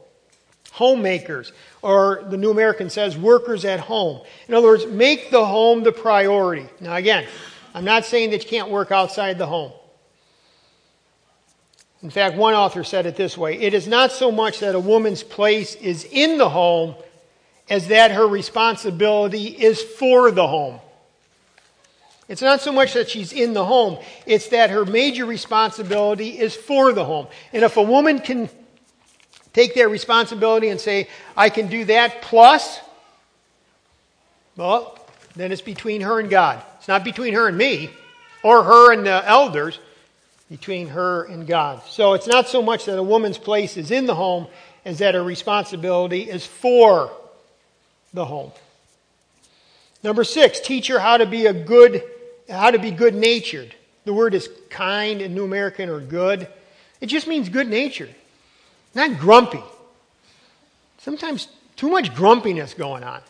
Homemakers, 0.73 1.53
or 1.81 2.25
the 2.29 2.37
New 2.37 2.51
American 2.51 2.91
says, 2.91 3.17
workers 3.17 3.65
at 3.65 3.81
home. 3.81 4.21
In 4.47 4.53
other 4.53 4.67
words, 4.67 4.85
make 4.85 5.31
the 5.31 5.45
home 5.45 5.83
the 5.85 5.93
priority. 5.93 6.67
Now, 6.81 6.97
again, 6.97 7.27
I'm 7.73 7.85
not 7.85 8.05
saying 8.05 8.31
that 8.31 8.45
you 8.45 8.51
can't 8.51 8.71
work 8.71 8.93
outside 8.93 9.39
the 9.39 9.47
home. 9.47 9.73
In 12.03 12.11
fact, 12.11 12.37
one 12.37 12.55
author 12.55 12.85
said 12.85 13.07
it 13.07 13.17
this 13.17 13.37
way 13.37 13.59
It 13.59 13.75
is 13.75 13.87
not 13.87 14.13
so 14.13 14.31
much 14.31 14.61
that 14.61 14.75
a 14.75 14.81
woman's 14.81 15.23
place 15.23 15.75
is 15.77 16.05
in 16.05 16.39
the 16.39 16.49
home 16.49 16.95
as 17.69 17.89
that 17.89 18.13
her 18.13 18.27
responsibility 18.27 19.47
is 19.47 19.83
for 19.83 20.31
the 20.31 20.47
home. 20.47 20.81
It's 22.29 22.43
not 22.43 22.61
so 22.61 22.73
much 22.73 22.95
that 22.95 23.09
she's 23.09 23.33
in 23.33 23.53
the 23.55 23.65
home, 23.65 23.99
it's 24.27 24.49
that 24.49 24.71
her 24.71 24.85
major 24.85 25.25
responsibility 25.25 26.39
is 26.39 26.55
for 26.55 26.93
the 26.93 27.05
home. 27.05 27.29
And 27.53 27.63
if 27.63 27.77
a 27.77 27.83
woman 27.83 28.19
can 28.19 28.49
take 29.53 29.75
that 29.75 29.89
responsibility 29.89 30.69
and 30.69 30.81
say, 30.81 31.09
I 31.37 31.51
can 31.51 31.69
do 31.69 31.85
that 31.87 32.23
plus, 32.23 32.81
well, 34.57 34.99
then 35.37 35.53
it's 35.53 35.63
between 35.63 36.01
her 36.01 36.19
and 36.19 36.29
God. 36.29 36.63
It's 36.79 36.89
not 36.89 37.05
between 37.05 37.35
her 37.35 37.47
and 37.47 37.57
me 37.57 37.91
or 38.43 38.63
her 38.63 38.93
and 38.93 39.07
the 39.07 39.27
elders 39.27 39.79
between 40.51 40.89
her 40.89 41.25
and 41.25 41.47
God. 41.47 41.83
So 41.89 42.13
it's 42.15 42.27
not 42.27 42.49
so 42.49 42.63
much 42.63 42.85
that 42.85 42.99
a 42.99 43.03
woman's 43.03 43.39
place 43.39 43.77
is 43.77 43.91
in 43.91 44.07
the 44.07 44.15
home 44.15 44.47
as 44.85 44.99
that 44.99 45.15
her 45.15 45.23
responsibility 45.23 46.23
is 46.23 46.47
for 46.47 47.11
the 48.15 48.25
home. 48.25 48.53
Number 50.03 50.25
six, 50.25 50.61
teach 50.61 50.87
her 50.87 51.01
how 51.01 51.17
to 51.17 51.27
be 51.27 51.47
a 51.47 51.53
good, 51.53 52.05
how 52.49 52.71
to 52.71 52.79
be 52.79 52.93
good 52.93 53.15
natured. 53.15 53.75
The 54.05 54.13
word 54.13 54.35
is 54.35 54.49
kind 54.71 55.21
in 55.21 55.35
New 55.35 55.45
American 55.45 55.89
or 55.89 55.99
good. 55.99 56.47
It 57.01 57.07
just 57.07 57.27
means 57.27 57.49
good 57.49 57.69
natured, 57.69 58.15
not 58.95 59.19
grumpy. 59.19 59.63
Sometimes 60.99 61.49
too 61.75 61.91
much 61.91 62.15
grumpiness 62.15 62.75
going 62.75 63.03
on. 63.03 63.21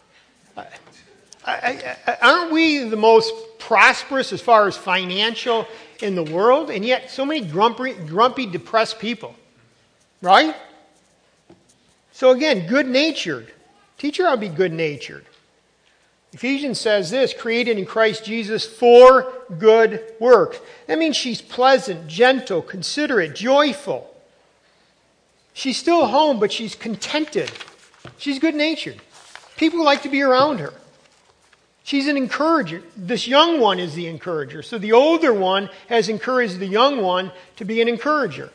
Aren't 1.47 2.53
we 2.53 2.81
the 2.81 2.97
most 2.97 3.33
prosperous 3.59 4.33
as 4.33 4.41
far 4.41 4.69
as 4.69 4.77
financial 4.77 5.67
in 6.03 6.15
the 6.15 6.23
world, 6.23 6.71
and 6.71 6.85
yet 6.85 7.11
so 7.11 7.25
many 7.25 7.41
grumpy, 7.41 7.93
grumpy 7.93 8.47
depressed 8.47 8.99
people. 8.99 9.35
Right? 10.23 10.55
So 12.13 12.31
again, 12.31 12.67
good 12.67 12.89
natured. 12.89 13.53
Teacher, 13.99 14.27
I'll 14.27 14.37
be 14.37 14.49
good 14.49 14.73
natured. 14.73 15.27
Ephesians 16.33 16.79
says 16.79 17.11
this 17.11 17.33
created 17.33 17.79
in 17.79 17.87
Christ 17.87 18.25
Jesus 18.25 18.67
for 18.67 19.33
good 19.59 20.13
works. 20.21 20.59
That 20.87 20.99
means 20.99 21.17
she's 21.17 21.41
pleasant, 21.41 22.09
gentle, 22.09 22.61
considerate, 22.61 23.35
joyful. 23.35 24.15
She's 25.55 25.79
still 25.79 26.07
home, 26.07 26.39
but 26.39 26.53
she's 26.53 26.75
contented. 26.75 27.51
She's 28.19 28.39
good 28.39 28.55
natured. 28.55 29.01
People 29.57 29.83
like 29.83 30.03
to 30.03 30.11
be 30.11 30.21
around 30.21 30.59
her. 30.61 30.75
She's 31.87 32.09
an 32.09 32.17
encourager. 32.17 32.83
This 32.97 33.29
young 33.29 33.61
one 33.61 33.79
is 33.79 33.95
the 33.95 34.09
encourager. 34.09 34.61
So 34.61 34.77
the 34.77 34.91
older 34.91 35.33
one 35.33 35.71
has 35.89 36.09
encouraged 36.09 36.59
the 36.59 36.67
young 36.67 37.01
one 37.01 37.31
to 37.59 37.65
be 37.65 37.81
an 37.81 37.87
encourager. 37.87 38.51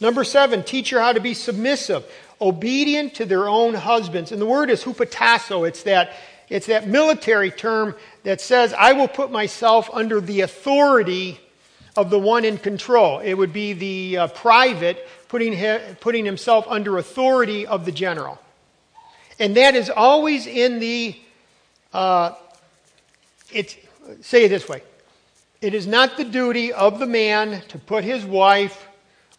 Number 0.00 0.22
seven, 0.22 0.62
teach 0.62 0.90
her 0.90 1.00
how 1.00 1.12
to 1.12 1.18
be 1.18 1.34
submissive, 1.34 2.04
obedient 2.40 3.14
to 3.14 3.24
their 3.24 3.48
own 3.48 3.74
husbands. 3.74 4.30
And 4.30 4.40
the 4.40 4.46
word 4.46 4.70
is 4.70 4.84
hupotasso. 4.84 5.66
It's 5.66 5.82
that, 5.82 6.12
it's 6.48 6.66
that 6.66 6.86
military 6.86 7.50
term 7.50 7.96
that 8.22 8.40
says, 8.40 8.72
I 8.78 8.92
will 8.92 9.08
put 9.08 9.32
myself 9.32 9.90
under 9.92 10.20
the 10.20 10.42
authority 10.42 11.40
of 11.96 12.10
the 12.10 12.18
one 12.20 12.44
in 12.44 12.58
control. 12.58 13.18
It 13.18 13.34
would 13.34 13.52
be 13.52 13.72
the 13.72 14.18
uh, 14.18 14.26
private 14.28 15.04
putting, 15.26 15.58
putting 15.96 16.24
himself 16.24 16.66
under 16.68 16.96
authority 16.96 17.66
of 17.66 17.86
the 17.86 17.92
general. 17.92 18.38
And 19.40 19.56
that 19.56 19.74
is 19.74 19.90
always 19.90 20.46
in 20.46 20.78
the 20.78 21.16
uh, 21.92 22.34
it's, 23.52 23.76
say 24.20 24.44
it 24.44 24.48
this 24.48 24.68
way 24.68 24.82
it 25.60 25.74
is 25.74 25.86
not 25.86 26.16
the 26.16 26.24
duty 26.24 26.72
of 26.72 26.98
the 26.98 27.06
man 27.06 27.62
to 27.68 27.78
put 27.78 28.02
his 28.02 28.24
wife 28.24 28.88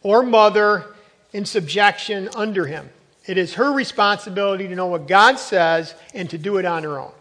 or 0.02 0.24
mother 0.24 0.86
in 1.34 1.46
subjection 1.46 2.30
under 2.36 2.66
him. 2.66 2.90
It 3.26 3.38
is 3.38 3.56
her 3.56 3.72
responsibility 3.72 4.68
to 4.68 4.76
know 4.76 4.88
what 4.88 5.08
God 5.08 5.38
says 5.38 5.96
and 6.14 6.30
to 6.30 6.38
do 6.38 6.58
it 6.58 6.66
on 6.66 6.84
her 6.84 7.00
own. 7.00 7.12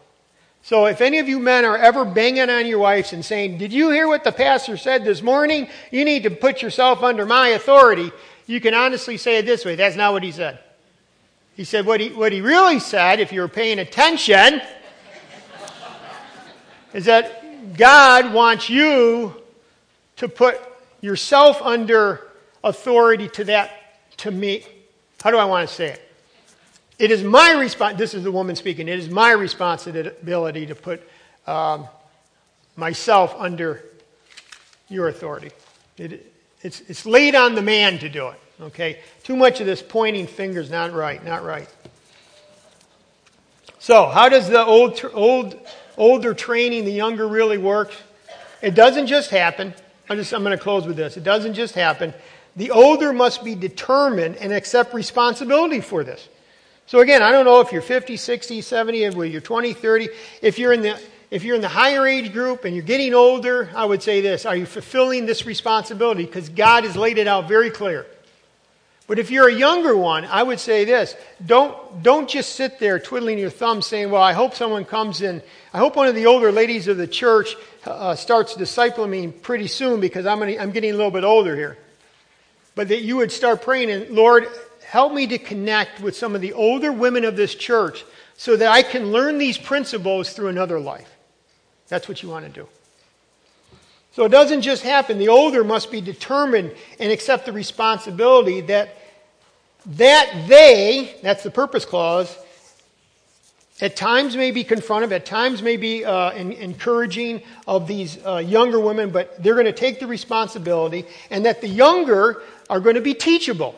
So 0.62 0.86
if 0.86 1.00
any 1.00 1.18
of 1.18 1.28
you 1.28 1.40
men 1.40 1.64
are 1.64 1.76
ever 1.76 2.04
banging 2.04 2.48
on 2.48 2.66
your 2.66 2.78
wives 2.78 3.12
and 3.12 3.24
saying, 3.24 3.58
Did 3.58 3.72
you 3.72 3.90
hear 3.90 4.06
what 4.06 4.22
the 4.22 4.30
pastor 4.30 4.76
said 4.76 5.04
this 5.04 5.22
morning? 5.22 5.68
You 5.90 6.04
need 6.04 6.22
to 6.22 6.30
put 6.30 6.62
yourself 6.62 7.02
under 7.02 7.26
my 7.26 7.48
authority. 7.48 8.12
You 8.46 8.60
can 8.60 8.74
honestly 8.74 9.16
say 9.16 9.38
it 9.38 9.46
this 9.46 9.64
way 9.64 9.74
that's 9.74 9.96
not 9.96 10.12
what 10.12 10.22
he 10.22 10.30
said. 10.30 10.60
He 11.56 11.64
said 11.64 11.84
what 11.84 12.00
he, 12.00 12.10
what 12.10 12.32
he 12.32 12.40
really 12.40 12.78
said, 12.78 13.18
if 13.20 13.32
you 13.32 13.40
were 13.40 13.48
paying 13.48 13.78
attention, 13.78 14.62
is 16.92 17.06
that 17.06 17.76
God 17.76 18.32
wants 18.32 18.68
you 18.68 19.34
to 20.16 20.28
put 20.28 20.60
yourself 21.00 21.60
under 21.62 22.20
authority 22.62 23.28
to 23.28 23.44
that, 23.44 23.70
to 24.18 24.30
me. 24.30 24.64
How 25.22 25.30
do 25.30 25.36
I 25.36 25.44
want 25.44 25.68
to 25.68 25.74
say 25.74 25.88
it? 25.88 26.08
It 26.98 27.10
is 27.10 27.24
my 27.24 27.52
response. 27.52 27.98
This 27.98 28.14
is 28.14 28.22
the 28.22 28.30
woman 28.30 28.54
speaking. 28.54 28.88
It 28.88 28.98
is 28.98 29.10
my 29.10 29.32
responsibility 29.32 30.66
to 30.66 30.74
put 30.74 31.02
um, 31.46 31.88
myself 32.76 33.34
under 33.38 33.84
your 34.88 35.08
authority. 35.08 35.50
It, 35.98 36.32
it's, 36.62 36.80
it's 36.82 37.06
laid 37.06 37.34
on 37.34 37.54
the 37.54 37.62
man 37.62 37.98
to 37.98 38.08
do 38.08 38.28
it. 38.28 38.40
Okay? 38.60 39.00
Too 39.24 39.36
much 39.36 39.60
of 39.60 39.66
this 39.66 39.82
pointing 39.82 40.26
fingers, 40.26 40.70
not 40.70 40.92
right, 40.92 41.24
not 41.24 41.44
right. 41.44 41.68
So, 43.78 44.06
how 44.06 44.28
does 44.28 44.48
the 44.48 44.64
old, 44.64 45.00
old, 45.12 45.58
older 45.96 46.34
training 46.34 46.84
the 46.84 46.92
younger 46.92 47.26
really 47.26 47.58
work? 47.58 47.92
It 48.60 48.74
doesn't 48.74 49.06
just 49.06 49.30
happen. 49.30 49.74
I'm, 50.08 50.16
just, 50.16 50.32
I'm 50.32 50.42
going 50.42 50.56
to 50.56 50.62
close 50.62 50.86
with 50.86 50.96
this. 50.96 51.16
It 51.16 51.24
doesn't 51.24 51.54
just 51.54 51.74
happen. 51.74 52.14
The 52.56 52.70
older 52.70 53.12
must 53.12 53.44
be 53.44 53.54
determined 53.54 54.36
and 54.36 54.52
accept 54.52 54.94
responsibility 54.94 55.80
for 55.80 56.04
this. 56.04 56.28
So 56.86 57.00
again, 57.00 57.22
I 57.22 57.32
don't 57.32 57.44
know 57.44 57.60
if 57.60 57.72
you're 57.72 57.80
50, 57.80 58.16
60, 58.16 58.60
70, 58.60 59.04
if 59.04 59.14
you're 59.14 59.40
20, 59.40 59.72
30. 59.72 60.08
If 60.42 60.58
you're 60.58 60.72
in 60.72 60.82
the 60.82 61.00
if 61.30 61.44
you're 61.44 61.56
in 61.56 61.62
the 61.62 61.68
higher 61.68 62.06
age 62.06 62.30
group 62.34 62.66
and 62.66 62.76
you're 62.76 62.84
getting 62.84 63.14
older, 63.14 63.70
I 63.74 63.86
would 63.86 64.02
say 64.02 64.20
this 64.20 64.44
Are 64.44 64.54
you 64.54 64.66
fulfilling 64.66 65.24
this 65.24 65.46
responsibility? 65.46 66.26
Because 66.26 66.50
God 66.50 66.84
has 66.84 66.94
laid 66.94 67.16
it 67.16 67.26
out 67.26 67.48
very 67.48 67.70
clear. 67.70 68.06
But 69.06 69.18
if 69.18 69.30
you're 69.30 69.48
a 69.48 69.54
younger 69.54 69.96
one, 69.96 70.24
I 70.24 70.42
would 70.42 70.60
say 70.60 70.84
this 70.84 71.16
don't, 71.44 72.02
don't 72.02 72.28
just 72.28 72.54
sit 72.54 72.78
there 72.78 72.98
twiddling 72.98 73.38
your 73.38 73.50
thumbs 73.50 73.86
saying, 73.86 74.10
Well, 74.10 74.22
I 74.22 74.32
hope 74.32 74.54
someone 74.54 74.84
comes 74.84 75.22
in. 75.22 75.42
I 75.72 75.78
hope 75.78 75.96
one 75.96 76.06
of 76.06 76.14
the 76.14 76.26
older 76.26 76.52
ladies 76.52 76.88
of 76.88 76.96
the 76.96 77.06
church 77.06 77.56
uh, 77.84 78.14
starts 78.14 78.54
discipling 78.54 79.10
me 79.10 79.28
pretty 79.28 79.66
soon 79.66 80.00
because 80.00 80.26
I'm, 80.26 80.38
gonna, 80.38 80.56
I'm 80.58 80.70
getting 80.70 80.90
a 80.90 80.96
little 80.96 81.10
bit 81.10 81.24
older 81.24 81.56
here. 81.56 81.78
But 82.74 82.88
that 82.88 83.02
you 83.02 83.16
would 83.16 83.32
start 83.32 83.62
praying, 83.62 83.90
and 83.90 84.10
Lord, 84.10 84.48
help 84.84 85.12
me 85.12 85.26
to 85.26 85.38
connect 85.38 86.00
with 86.00 86.16
some 86.16 86.34
of 86.34 86.40
the 86.40 86.52
older 86.52 86.92
women 86.92 87.24
of 87.24 87.36
this 87.36 87.54
church 87.54 88.04
so 88.36 88.56
that 88.56 88.70
I 88.70 88.82
can 88.82 89.12
learn 89.12 89.38
these 89.38 89.58
principles 89.58 90.32
through 90.32 90.48
another 90.48 90.80
life. 90.80 91.10
That's 91.88 92.08
what 92.08 92.22
you 92.22 92.28
want 92.28 92.46
to 92.46 92.50
do. 92.50 92.68
So 94.12 94.24
it 94.24 94.28
doesn't 94.30 94.62
just 94.62 94.82
happen. 94.82 95.18
The 95.18 95.28
older 95.28 95.64
must 95.64 95.90
be 95.90 96.00
determined 96.00 96.72
and 96.98 97.10
accept 97.10 97.46
the 97.46 97.52
responsibility 97.52 98.60
that 98.62 98.96
that 99.84 100.44
they, 100.46 101.16
that's 101.22 101.42
the 101.42 101.50
purpose 101.50 101.84
clause, 101.84 102.38
at 103.80 103.96
times 103.96 104.36
may 104.36 104.52
be 104.52 104.62
confrontive, 104.62 105.10
at 105.10 105.26
times 105.26 105.60
may 105.60 105.76
be 105.76 106.04
uh, 106.04 106.30
in, 106.32 106.52
encouraging 106.52 107.42
of 107.66 107.88
these 107.88 108.24
uh, 108.24 108.36
younger 108.36 108.78
women, 108.78 109.10
but 109.10 109.42
they're 109.42 109.54
going 109.54 109.66
to 109.66 109.72
take 109.72 109.98
the 109.98 110.06
responsibility, 110.06 111.04
and 111.30 111.44
that 111.46 111.60
the 111.60 111.68
younger 111.68 112.42
are 112.70 112.78
going 112.78 112.94
to 112.94 113.00
be 113.00 113.14
teachable. 113.14 113.74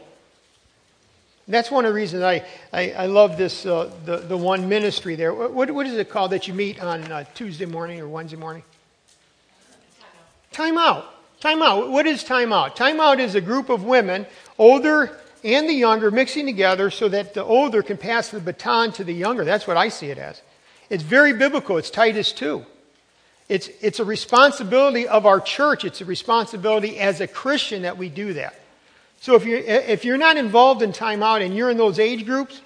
And 1.46 1.54
that's 1.54 1.70
one 1.70 1.86
of 1.86 1.90
the 1.90 1.94
reasons 1.94 2.22
I, 2.22 2.44
I, 2.72 2.90
I 2.92 3.06
love 3.06 3.38
this, 3.38 3.64
uh, 3.64 3.90
the, 4.04 4.18
the 4.18 4.36
one 4.36 4.68
ministry 4.68 5.14
there. 5.14 5.32
What, 5.32 5.70
what 5.70 5.86
is 5.86 5.94
it 5.94 6.10
called 6.10 6.32
that 6.32 6.46
you 6.46 6.52
meet 6.52 6.82
on 6.82 7.10
uh, 7.10 7.24
Tuesday 7.34 7.66
morning 7.66 7.98
or 8.00 8.08
Wednesday 8.08 8.36
morning? 8.36 8.62
Time 10.54 10.78
out. 10.78 11.12
Time 11.40 11.62
out. 11.62 11.90
What 11.90 12.06
is 12.06 12.22
time 12.22 12.52
out? 12.52 12.76
Time 12.76 13.00
out 13.00 13.18
is 13.18 13.34
a 13.34 13.40
group 13.40 13.70
of 13.70 13.82
women, 13.82 14.24
older 14.56 15.18
and 15.42 15.68
the 15.68 15.74
younger, 15.74 16.12
mixing 16.12 16.46
together 16.46 16.90
so 16.90 17.08
that 17.08 17.34
the 17.34 17.42
older 17.42 17.82
can 17.82 17.96
pass 17.96 18.28
the 18.28 18.38
baton 18.38 18.92
to 18.92 19.02
the 19.02 19.12
younger. 19.12 19.44
That's 19.44 19.66
what 19.66 19.76
I 19.76 19.88
see 19.88 20.10
it 20.10 20.16
as. 20.16 20.40
It's 20.88 21.02
very 21.02 21.32
biblical. 21.32 21.76
It's 21.76 21.90
Titus 21.90 22.32
2. 22.32 22.64
It's, 23.48 23.68
it's 23.80 23.98
a 23.98 24.04
responsibility 24.04 25.08
of 25.08 25.26
our 25.26 25.40
church. 25.40 25.84
It's 25.84 26.00
a 26.00 26.04
responsibility 26.04 27.00
as 27.00 27.20
a 27.20 27.26
Christian 27.26 27.82
that 27.82 27.98
we 27.98 28.08
do 28.08 28.34
that. 28.34 28.54
So 29.20 29.34
if 29.34 29.44
you're, 29.44 29.58
if 29.58 30.04
you're 30.04 30.16
not 30.16 30.36
involved 30.36 30.82
in 30.82 30.92
timeout 30.92 31.44
and 31.44 31.56
you're 31.56 31.70
in 31.70 31.78
those 31.78 31.98
age 31.98 32.24
groups, 32.24 32.60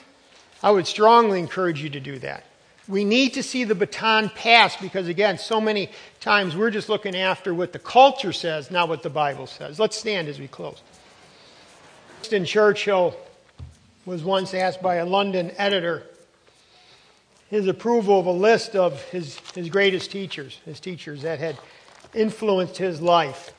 I 0.62 0.70
would 0.72 0.86
strongly 0.86 1.38
encourage 1.38 1.82
you 1.82 1.88
to 1.88 2.00
do 2.00 2.18
that. 2.18 2.44
We 2.88 3.04
need 3.04 3.34
to 3.34 3.42
see 3.42 3.64
the 3.64 3.74
baton 3.74 4.30
pass 4.30 4.76
because, 4.76 5.08
again, 5.08 5.36
so 5.36 5.60
many 5.60 5.90
times 6.20 6.56
we're 6.56 6.70
just 6.70 6.88
looking 6.88 7.14
after 7.14 7.52
what 7.52 7.72
the 7.72 7.78
culture 7.78 8.32
says, 8.32 8.70
not 8.70 8.88
what 8.88 9.02
the 9.02 9.10
Bible 9.10 9.46
says. 9.46 9.78
Let's 9.78 9.96
stand 9.96 10.26
as 10.28 10.40
we 10.40 10.48
close. 10.48 10.82
Winston 12.16 12.46
Churchill 12.46 13.14
was 14.06 14.24
once 14.24 14.54
asked 14.54 14.82
by 14.82 14.96
a 14.96 15.06
London 15.06 15.52
editor 15.58 16.04
his 17.50 17.66
approval 17.66 18.20
of 18.20 18.26
a 18.26 18.32
list 18.32 18.74
of 18.74 19.02
his, 19.04 19.38
his 19.54 19.68
greatest 19.68 20.10
teachers, 20.10 20.60
his 20.64 20.80
teachers 20.80 21.22
that 21.22 21.38
had 21.38 21.58
influenced 22.14 22.76
his 22.76 23.00
life. 23.00 23.52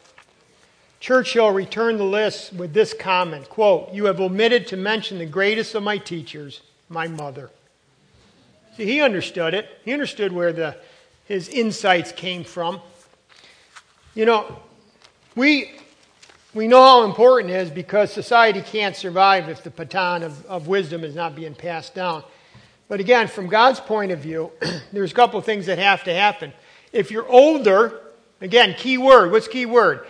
Churchill 1.00 1.52
returned 1.52 2.00
the 2.00 2.04
list 2.04 2.54
with 2.54 2.74
this 2.74 2.94
comment 2.94 3.50
quote, 3.50 3.94
You 3.94 4.06
have 4.06 4.20
omitted 4.20 4.68
to 4.68 4.78
mention 4.78 5.18
the 5.18 5.26
greatest 5.26 5.76
of 5.76 5.84
my 5.84 5.98
teachers, 5.98 6.62
my 6.90 7.08
mother. 7.08 7.50
See, 8.80 8.86
he 8.86 9.02
understood 9.02 9.54
it. 9.54 9.68
He 9.84 9.92
understood 9.92 10.32
where 10.32 10.54
the, 10.54 10.74
his 11.26 11.50
insights 11.50 12.14
came 12.14 12.46
from. 12.46 12.80
You 14.16 14.24
know, 14.24 14.58
we, 15.36 15.72
we 16.54 16.66
know 16.66 16.82
how 16.82 17.04
important 17.04 17.52
it 17.52 17.58
is 17.58 17.72
because 17.72 18.10
society 18.14 18.62
can't 18.62 18.96
survive 18.96 19.50
if 19.50 19.64
the 19.64 19.70
baton 19.70 20.24
of, 20.24 20.46
of 20.46 20.70
wisdom 20.70 21.04
is 21.04 21.14
not 21.14 21.36
being 21.36 21.56
passed 21.56 21.94
down. 21.94 22.24
But 22.88 23.02
again, 23.02 23.28
from 23.28 23.48
God's 23.48 23.82
point 23.82 24.14
of 24.14 24.20
view, 24.20 24.50
there's 24.94 25.12
a 25.12 25.16
couple 25.16 25.42
things 25.42 25.66
that 25.66 25.78
have 25.78 26.06
to 26.06 26.14
happen. 26.14 26.54
If 26.94 27.12
you're 27.12 27.28
older, 27.28 28.00
again, 28.40 28.76
key 28.78 28.98
word, 28.98 29.34
what's 29.34 29.50
key 29.50 29.66
word? 29.66 30.08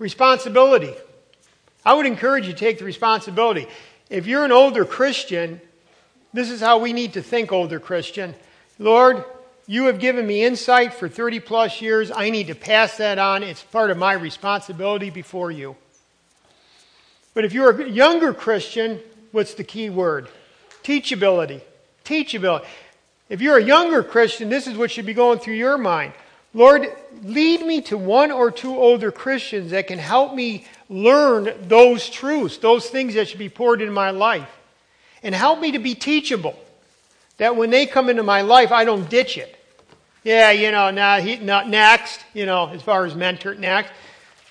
Responsibility. 0.00 0.92
I 1.84 1.94
would 1.94 2.06
encourage 2.06 2.48
you 2.48 2.52
to 2.52 2.58
take 2.58 2.80
the 2.80 2.84
responsibility. 2.84 3.68
If 4.10 4.26
you're 4.26 4.44
an 4.44 4.50
older 4.50 4.84
Christian, 4.84 5.60
this 6.32 6.50
is 6.50 6.60
how 6.60 6.78
we 6.78 6.92
need 6.92 7.14
to 7.14 7.22
think, 7.22 7.52
older 7.52 7.80
Christian. 7.80 8.34
Lord, 8.78 9.24
you 9.66 9.84
have 9.86 9.98
given 9.98 10.26
me 10.26 10.44
insight 10.44 10.94
for 10.94 11.08
30 11.08 11.40
plus 11.40 11.80
years. 11.82 12.10
I 12.10 12.30
need 12.30 12.46
to 12.46 12.54
pass 12.54 12.96
that 12.98 13.18
on. 13.18 13.42
It's 13.42 13.62
part 13.62 13.90
of 13.90 13.98
my 13.98 14.14
responsibility 14.14 15.10
before 15.10 15.50
you. 15.50 15.76
But 17.34 17.44
if 17.44 17.52
you're 17.52 17.70
a 17.70 17.88
younger 17.88 18.32
Christian, 18.32 19.00
what's 19.32 19.54
the 19.54 19.64
key 19.64 19.90
word? 19.90 20.28
Teachability. 20.82 21.60
Teachability. 22.04 22.64
If 23.28 23.42
you're 23.42 23.58
a 23.58 23.64
younger 23.64 24.02
Christian, 24.02 24.48
this 24.48 24.66
is 24.66 24.76
what 24.76 24.90
should 24.90 25.06
be 25.06 25.14
going 25.14 25.38
through 25.38 25.54
your 25.54 25.76
mind. 25.76 26.14
Lord, 26.54 26.88
lead 27.22 27.60
me 27.64 27.82
to 27.82 27.98
one 27.98 28.30
or 28.30 28.50
two 28.50 28.74
older 28.74 29.12
Christians 29.12 29.72
that 29.72 29.86
can 29.86 29.98
help 29.98 30.34
me 30.34 30.66
learn 30.88 31.54
those 31.68 32.08
truths, 32.08 32.56
those 32.56 32.88
things 32.88 33.14
that 33.14 33.28
should 33.28 33.38
be 33.38 33.50
poured 33.50 33.82
into 33.82 33.92
my 33.92 34.10
life. 34.10 34.48
And 35.22 35.34
help 35.34 35.60
me 35.60 35.72
to 35.72 35.78
be 35.78 35.94
teachable. 35.94 36.58
That 37.38 37.56
when 37.56 37.70
they 37.70 37.86
come 37.86 38.08
into 38.08 38.22
my 38.22 38.42
life, 38.42 38.72
I 38.72 38.84
don't 38.84 39.08
ditch 39.08 39.38
it. 39.38 39.54
Yeah, 40.24 40.50
you 40.50 40.70
know, 40.70 40.90
now 40.90 41.20
he, 41.20 41.36
not 41.36 41.68
next, 41.68 42.24
you 42.34 42.44
know, 42.44 42.68
as 42.68 42.82
far 42.82 43.04
as 43.04 43.14
mentor, 43.14 43.54
next. 43.54 43.92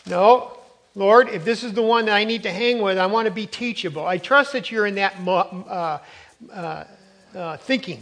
No, 0.07 0.57
Lord, 0.95 1.29
if 1.29 1.45
this 1.45 1.63
is 1.63 1.73
the 1.73 1.81
one 1.81 2.05
that 2.05 2.15
I 2.15 2.23
need 2.23 2.43
to 2.43 2.51
hang 2.51 2.81
with, 2.81 2.97
I 2.97 3.05
want 3.05 3.27
to 3.27 3.31
be 3.31 3.45
teachable. 3.45 4.05
I 4.05 4.17
trust 4.17 4.53
that 4.53 4.71
you're 4.71 4.87
in 4.87 4.95
that 4.95 5.15
uh, 5.27 5.99
uh, 6.51 6.83
uh, 7.35 7.57
thinking. 7.57 7.99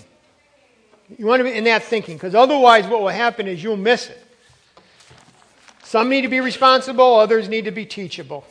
You 1.18 1.26
want 1.26 1.39
to 1.39 1.43
be 1.43 1.53
in 1.53 1.66
that 1.66 1.84
thinking, 1.84 2.16
because 2.16 2.36
otherwise, 2.36 2.88
what 2.88 3.01
will 3.01 3.09
happen 3.09 3.47
is 3.47 3.61
you'll 3.61 3.76
miss 3.78 4.09
it. 4.09 4.22
Some 5.84 6.09
need 6.09 6.22
to 6.22 6.30
be 6.30 6.39
responsible, 6.39 7.16
others 7.16 7.49
need 7.49 7.66
to 7.66 7.72
be 7.72 7.86
teachable. 7.86 8.45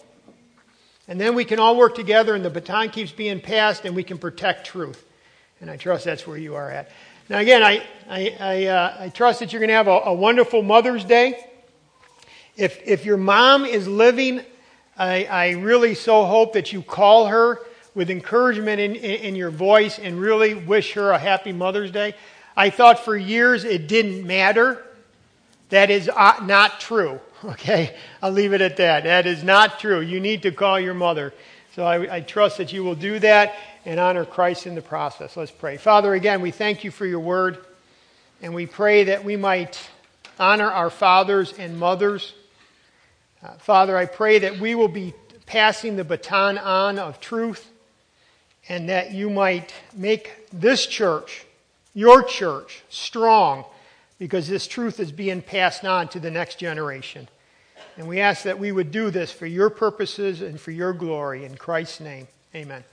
And 1.06 1.20
then 1.20 1.34
we 1.34 1.44
can 1.44 1.58
all 1.58 1.76
work 1.76 1.94
together, 1.94 2.34
and 2.34 2.44
the 2.44 2.50
baton 2.50 2.88
keeps 2.88 3.12
being 3.12 3.40
passed, 3.40 3.84
and 3.84 3.94
we 3.94 4.02
can 4.02 4.18
protect 4.18 4.66
truth. 4.66 5.04
And 5.60 5.70
I 5.70 5.76
trust 5.76 6.04
that's 6.04 6.26
where 6.26 6.38
you 6.38 6.54
are 6.54 6.70
at. 6.70 6.90
Now, 7.28 7.38
again, 7.38 7.62
I, 7.62 7.82
I, 8.08 8.36
I, 8.38 8.66
uh, 8.66 8.96
I 9.00 9.08
trust 9.08 9.40
that 9.40 9.52
you're 9.52 9.60
going 9.60 9.68
to 9.68 9.74
have 9.74 9.88
a, 9.88 10.00
a, 10.04 10.14
wonderful 10.14 10.62
Mother's 10.62 11.04
Day. 11.04 11.46
If, 12.56 12.80
if 12.86 13.04
your 13.04 13.16
mom 13.16 13.64
is 13.64 13.88
living, 13.88 14.42
I, 14.96 15.24
I 15.24 15.50
really 15.52 15.94
so 15.94 16.24
hope 16.24 16.52
that 16.52 16.72
you 16.72 16.82
call 16.82 17.26
her 17.28 17.60
with 17.94 18.10
encouragement 18.10 18.80
in, 18.80 18.94
in, 18.96 19.20
in 19.20 19.36
your 19.36 19.50
voice 19.50 19.98
and 19.98 20.20
really 20.20 20.54
wish 20.54 20.92
her 20.92 21.12
a 21.12 21.18
happy 21.18 21.52
Mother's 21.52 21.90
Day. 21.90 22.14
I 22.56 22.70
thought 22.70 23.00
for 23.00 23.16
years 23.16 23.64
it 23.64 23.88
didn't 23.88 24.26
matter. 24.26 24.84
That 25.70 25.90
is 25.90 26.10
uh, 26.14 26.34
not 26.42 26.78
true. 26.78 27.20
Okay? 27.54 27.94
I'll 28.22 28.30
leave 28.30 28.54
it 28.54 28.62
at 28.62 28.78
that. 28.78 29.04
That 29.04 29.26
is 29.26 29.44
not 29.44 29.78
true. 29.78 30.00
You 30.00 30.18
need 30.18 30.42
to 30.42 30.52
call 30.52 30.80
your 30.80 30.94
mother. 30.94 31.34
So 31.74 31.84
I, 31.84 32.16
I, 32.16 32.20
trust 32.20 32.58
that 32.58 32.72
you 32.72 32.84
will 32.84 32.94
do 32.94 33.18
that 33.18 33.54
and 33.84 34.00
honor 34.00 34.24
Christ 34.24 34.66
in 34.66 34.74
the 34.74 34.80
process. 34.80 35.36
Let's 35.36 35.50
pray. 35.50 35.76
Father, 35.76 36.14
again, 36.14 36.40
we 36.40 36.52
thank 36.52 36.84
you 36.84 36.90
for 36.90 37.04
your 37.04 37.20
word. 37.20 37.58
And 38.40 38.54
we 38.54 38.66
pray 38.66 39.04
that 39.04 39.24
we 39.24 39.36
might 39.36 39.78
honor 40.38 40.70
our 40.70 40.88
fathers 40.88 41.52
and 41.52 41.78
mothers. 41.78 42.32
Uh, 43.42 43.52
Father, 43.54 43.96
I 43.96 44.06
pray 44.06 44.38
that 44.40 44.58
we 44.58 44.74
will 44.74 44.88
be 44.88 45.12
passing 45.46 45.96
the 45.96 46.04
baton 46.04 46.56
on 46.58 46.98
of 46.98 47.20
truth 47.20 47.70
and 48.68 48.88
that 48.88 49.12
you 49.12 49.28
might 49.28 49.74
make 49.94 50.48
this 50.52 50.86
church 50.86 51.44
your 51.92 52.22
church 52.22 52.82
strong 52.88 53.64
because 54.18 54.48
this 54.48 54.66
truth 54.66 55.00
is 55.00 55.12
being 55.12 55.42
passed 55.42 55.84
on 55.84 56.08
to 56.08 56.20
the 56.20 56.30
next 56.30 56.58
generation. 56.58 57.28
And 57.96 58.08
we 58.08 58.20
ask 58.20 58.42
that 58.42 58.58
we 58.58 58.72
would 58.72 58.90
do 58.90 59.10
this 59.10 59.30
for 59.30 59.46
your 59.46 59.70
purposes 59.70 60.42
and 60.42 60.60
for 60.60 60.70
your 60.70 60.92
glory. 60.92 61.44
In 61.44 61.56
Christ's 61.56 62.00
name, 62.00 62.28
amen. 62.54 62.84